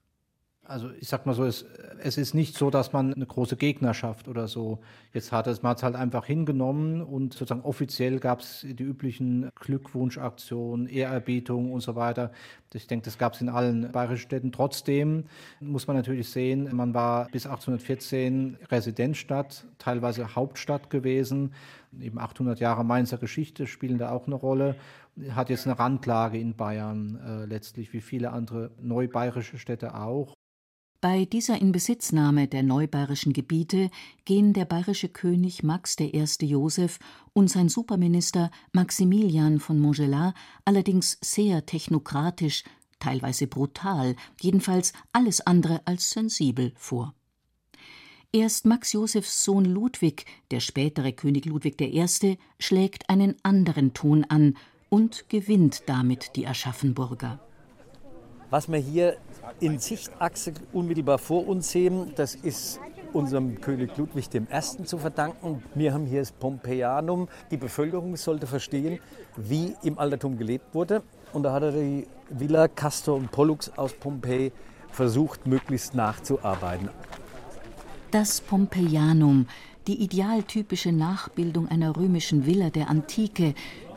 Also 0.73 0.89
ich 0.99 1.07
sag 1.07 1.27
mal 1.27 1.35
so, 1.35 1.45
es, 1.45 1.65
es, 1.99 2.17
ist 2.17 2.33
nicht 2.33 2.57
so, 2.57 2.71
dass 2.71 2.93
man 2.93 3.13
eine 3.13 3.27
große 3.27 3.57
Gegnerschaft 3.57 4.27
oder 4.27 4.47
so 4.47 4.79
jetzt 5.13 5.31
hatte. 5.31 5.55
Man 5.61 5.69
hat 5.69 5.77
es 5.77 5.83
halt 5.83 5.95
einfach 5.95 6.25
hingenommen 6.25 7.03
und 7.03 7.33
sozusagen 7.33 7.61
offiziell 7.61 8.17
gab 8.17 8.39
es 8.39 8.65
die 8.67 8.81
üblichen 8.81 9.51
Glückwunschaktionen, 9.53 10.87
Ehrerbietung 10.87 11.71
und 11.71 11.81
so 11.81 11.95
weiter. 11.95 12.31
Ich 12.73 12.87
denke, 12.87 13.05
das 13.05 13.19
gab 13.19 13.35
es 13.35 13.41
in 13.41 13.49
allen 13.49 13.91
bayerischen 13.91 14.23
Städten. 14.23 14.51
Trotzdem 14.51 15.25
muss 15.59 15.85
man 15.85 15.95
natürlich 15.95 16.27
sehen, 16.29 16.75
man 16.75 16.95
war 16.95 17.27
bis 17.29 17.45
1814 17.45 18.57
Residenzstadt, 18.71 19.67
teilweise 19.77 20.35
Hauptstadt 20.35 20.89
gewesen. 20.89 21.53
Eben 22.01 22.17
800 22.17 22.59
Jahre 22.59 22.83
Mainzer 22.83 23.19
Geschichte 23.19 23.67
spielen 23.67 23.99
da 23.99 24.09
auch 24.09 24.25
eine 24.25 24.33
Rolle 24.33 24.75
hat 25.29 25.49
jetzt 25.49 25.67
eine 25.67 25.77
Randlage 25.77 26.39
in 26.39 26.55
Bayern 26.55 27.19
äh, 27.23 27.45
letztlich, 27.45 27.93
wie 27.93 28.01
viele 28.01 28.31
andere 28.31 28.71
neubayerische 28.81 29.57
Städte 29.57 29.95
auch. 29.95 30.32
Bei 31.03 31.25
dieser 31.25 31.59
Inbesitznahme 31.59 32.47
der 32.47 32.63
neubayerischen 32.63 33.33
Gebiete 33.33 33.89
gehen 34.23 34.53
der 34.53 34.63
bayerische 34.63 35.09
König 35.09 35.61
Max 35.61 35.99
I. 35.99 36.23
Joseph 36.39 36.97
und 37.33 37.49
sein 37.49 37.67
Superminister 37.67 38.51
Maximilian 38.71 39.59
von 39.59 39.79
Montgelas 39.79 40.33
allerdings 40.63 41.17
sehr 41.19 41.65
technokratisch, 41.65 42.63
teilweise 42.99 43.47
brutal, 43.47 44.15
jedenfalls 44.39 44.93
alles 45.11 45.41
andere 45.41 45.81
als 45.83 46.09
sensibel 46.09 46.71
vor. 46.77 47.13
Erst 48.31 48.65
Max 48.65 48.93
Josefs 48.93 49.43
Sohn 49.43 49.65
Ludwig, 49.65 50.25
der 50.51 50.61
spätere 50.61 51.11
König 51.11 51.43
Ludwig 51.43 51.81
I., 51.81 52.37
schlägt 52.59 53.09
einen 53.09 53.35
anderen 53.43 53.93
Ton 53.93 54.23
an 54.23 54.55
und 54.87 55.27
gewinnt 55.27 55.83
damit 55.87 56.37
die 56.37 56.47
Aschaffenburger. 56.47 57.41
Was 58.49 58.71
wir 58.71 58.79
hier 58.79 59.17
in 59.59 59.79
Sichtachse 59.79 60.53
unmittelbar 60.71 61.17
vor 61.17 61.47
uns 61.47 61.71
sehen, 61.71 62.13
das 62.15 62.35
ist 62.35 62.79
unserem 63.13 63.61
König 63.61 63.95
Ludwig 63.97 64.27
I. 64.33 64.85
zu 64.85 64.97
verdanken. 64.97 65.63
Wir 65.75 65.93
haben 65.93 66.05
hier 66.05 66.19
das 66.19 66.31
Pompeianum. 66.31 67.27
Die 67.51 67.57
Bevölkerung 67.57 68.15
sollte 68.17 68.47
verstehen, 68.47 68.99
wie 69.37 69.75
im 69.83 69.99
Altertum 69.99 70.37
gelebt 70.37 70.73
wurde. 70.73 71.03
Und 71.31 71.43
da 71.43 71.53
hat 71.53 71.63
er 71.63 71.71
die 71.71 72.07
Villa 72.29 72.67
Castor 72.67 73.15
und 73.15 73.31
Pollux 73.31 73.71
aus 73.77 73.93
Pompeji 73.93 74.51
versucht, 74.91 75.47
möglichst 75.47 75.95
nachzuarbeiten. 75.95 76.89
Das 78.11 78.41
Pompeianum, 78.41 79.47
die 79.87 80.03
idealtypische 80.03 80.91
Nachbildung 80.91 81.67
einer 81.67 81.95
römischen 81.95 82.45
Villa 82.45 82.69
der 82.69 82.89
Antike, 82.89 83.55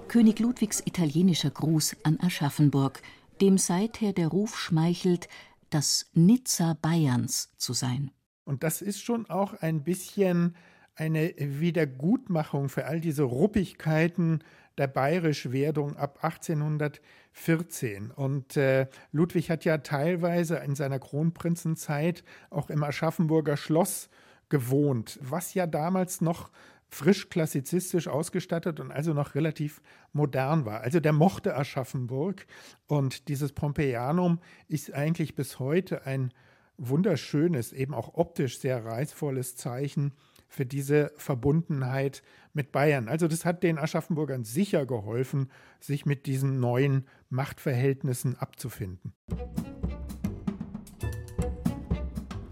König 0.08 0.38
Ludwigs 0.40 0.82
italienischer 0.84 1.50
Gruß 1.50 1.96
an 2.02 2.18
Aschaffenburg, 2.20 3.02
dem 3.40 3.58
seither 3.58 4.12
der 4.12 4.28
Ruf 4.28 4.58
schmeichelt, 4.58 5.28
das 5.70 6.06
Nizza 6.14 6.76
Bayerns 6.80 7.52
zu 7.56 7.72
sein. 7.72 8.10
Und 8.44 8.62
das 8.62 8.82
ist 8.82 9.02
schon 9.02 9.28
auch 9.28 9.54
ein 9.60 9.82
bisschen 9.82 10.54
eine 10.94 11.34
Wiedergutmachung 11.36 12.68
für 12.68 12.86
all 12.86 13.00
diese 13.00 13.24
Ruppigkeiten 13.24 14.42
der 14.78 14.86
Bayerischwerdung 14.86 15.96
ab 15.96 16.18
1814. 16.22 18.10
Und 18.10 18.56
äh, 18.56 18.86
Ludwig 19.12 19.50
hat 19.50 19.64
ja 19.64 19.78
teilweise 19.78 20.56
in 20.56 20.74
seiner 20.74 20.98
Kronprinzenzeit 20.98 22.24
auch 22.50 22.70
im 22.70 22.82
Aschaffenburger 22.82 23.56
Schloss 23.56 24.08
gewohnt, 24.48 25.18
was 25.22 25.54
ja 25.54 25.66
damals 25.66 26.20
noch 26.20 26.50
frisch 26.88 27.28
klassizistisch 27.28 28.08
ausgestattet 28.08 28.80
und 28.80 28.90
also 28.92 29.12
noch 29.12 29.34
relativ 29.34 29.80
modern 30.12 30.64
war. 30.64 30.80
Also 30.80 31.00
der 31.00 31.12
mochte 31.12 31.56
Aschaffenburg 31.56 32.46
und 32.86 33.28
dieses 33.28 33.52
Pompeianum 33.52 34.40
ist 34.68 34.92
eigentlich 34.92 35.34
bis 35.34 35.58
heute 35.58 36.06
ein 36.06 36.32
wunderschönes, 36.78 37.72
eben 37.72 37.94
auch 37.94 38.14
optisch 38.14 38.58
sehr 38.58 38.84
reizvolles 38.84 39.56
Zeichen 39.56 40.12
für 40.48 40.66
diese 40.66 41.12
Verbundenheit 41.16 42.22
mit 42.52 42.72
Bayern. 42.72 43.08
Also 43.08 43.28
das 43.28 43.44
hat 43.44 43.62
den 43.62 43.78
Aschaffenburgern 43.78 44.44
sicher 44.44 44.86
geholfen, 44.86 45.50
sich 45.80 46.06
mit 46.06 46.26
diesen 46.26 46.60
neuen 46.60 47.06
Machtverhältnissen 47.30 48.36
abzufinden. 48.36 49.12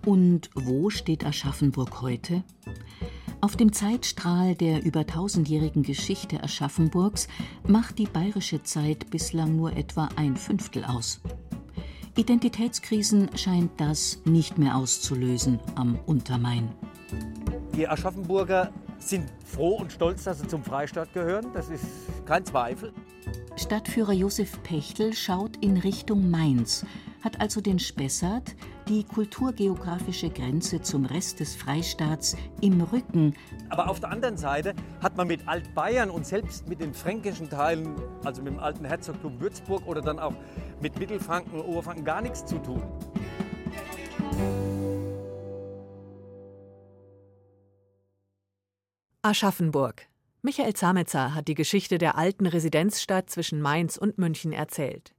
Und 0.05 0.51
wo 0.55 0.91
steht 0.91 1.25
Aschaffenburg 1.25 2.03
heute? 2.03 2.45
Auf 3.45 3.57
dem 3.57 3.75
Zeitstrahl 3.75 4.55
der 4.55 4.87
über 4.87 5.07
tausendjährigen 5.07 5.83
Geschichte 5.83 6.43
Aschaffenburgs 6.43 7.29
macht 7.69 7.99
die 7.99 8.07
bayerische 8.07 8.63
Zeit 8.63 9.11
bislang 9.11 9.55
nur 9.55 9.77
etwa 9.77 10.09
ein 10.17 10.35
Fünftel 10.39 10.83
aus. 10.83 11.21
Identitätskrisen 12.17 13.37
scheint 13.37 13.79
das 13.79 14.19
nicht 14.25 14.57
mehr 14.57 14.75
auszulösen 14.75 15.61
am 15.75 15.99
Untermain. 16.07 16.71
Die 17.77 17.87
Aschaffenburger 17.87 18.73
sind 18.99 19.31
froh 19.45 19.77
und 19.77 19.93
stolz, 19.93 20.25
dass 20.25 20.41
sie 20.41 20.49
zum 20.49 20.65
Freistaat 20.65 21.13
gehören. 21.13 21.49
Das 21.53 21.69
ist 21.69 21.85
kein 22.25 22.47
Zweifel. 22.47 22.95
Stadtführer 23.57 24.15
Josef 24.15 24.63
Pechtel 24.63 25.13
schaut 25.13 25.59
in 25.59 25.77
Richtung 25.77 26.31
Mainz, 26.31 26.87
hat 27.21 27.43
also 27.43 27.61
den 27.61 27.79
Spessart, 27.79 28.55
die 28.89 29.05
kulturgeografische 29.05 30.31
Grenze 30.31 30.83
zum 30.83 31.07
Rest 31.07 31.41
des 31.41 31.57
Freistaats, 31.57 32.37
im 32.61 32.81
Rücken. 32.81 33.35
Aber 33.71 33.89
auf 33.89 34.01
der 34.01 34.11
anderen 34.11 34.37
Seite 34.37 34.75
hat 35.01 35.17
man 35.17 35.27
mit 35.27 35.49
Altbayern 35.49 36.11
und 36.11 36.27
selbst 36.27 36.69
mit 36.69 36.81
den 36.81 36.93
fränkischen 36.93 37.49
Teilen, 37.49 37.95
also 38.25 38.43
mit 38.43 38.53
dem 38.53 38.61
alten 38.61 38.85
Herzogtum 38.85 39.41
Würzburg 39.41 39.87
oder 39.87 40.03
dann 40.03 40.19
auch 40.19 40.35
mit 40.81 40.99
Mittelfranken 40.99 41.61
und 41.61 41.67
Oberfranken 41.67 42.05
gar 42.05 42.21
nichts 42.21 42.45
zu 42.45 42.59
tun. 42.59 42.83
Aschaffenburg. 49.23 50.07
Michael 50.43 50.75
Zametzer 50.75 51.35
hat 51.35 51.49
die 51.49 51.55
Geschichte 51.55 51.97
der 51.97 52.19
alten 52.19 52.45
Residenzstadt 52.45 53.31
zwischen 53.31 53.63
Mainz 53.63 53.97
und 53.97 54.19
München 54.19 54.53
erzählt. 54.53 55.15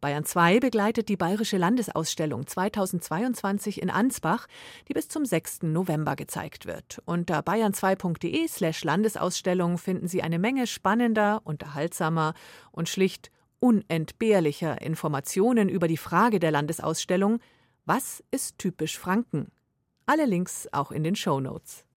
Bayern 0.00 0.24
2 0.24 0.60
begleitet 0.60 1.08
die 1.08 1.16
Bayerische 1.16 1.56
Landesausstellung 1.56 2.46
2022 2.46 3.82
in 3.82 3.90
Ansbach, 3.90 4.46
die 4.86 4.92
bis 4.92 5.08
zum 5.08 5.24
6. 5.24 5.62
November 5.62 6.14
gezeigt 6.14 6.66
wird. 6.66 7.02
Unter 7.04 7.40
bayern2.de/slash 7.40 8.84
Landesausstellung 8.84 9.76
finden 9.76 10.06
Sie 10.06 10.22
eine 10.22 10.38
Menge 10.38 10.68
spannender, 10.68 11.40
unterhaltsamer 11.42 12.34
und 12.70 12.88
schlicht 12.88 13.32
unentbehrlicher 13.58 14.80
Informationen 14.80 15.68
über 15.68 15.88
die 15.88 15.96
Frage 15.96 16.38
der 16.38 16.52
Landesausstellung: 16.52 17.40
Was 17.84 18.22
ist 18.30 18.58
typisch 18.58 18.96
Franken? 18.96 19.50
Alle 20.06 20.26
Links 20.26 20.68
auch 20.70 20.92
in 20.92 21.02
den 21.02 21.16
Show 21.16 21.40
Notes. 21.40 21.87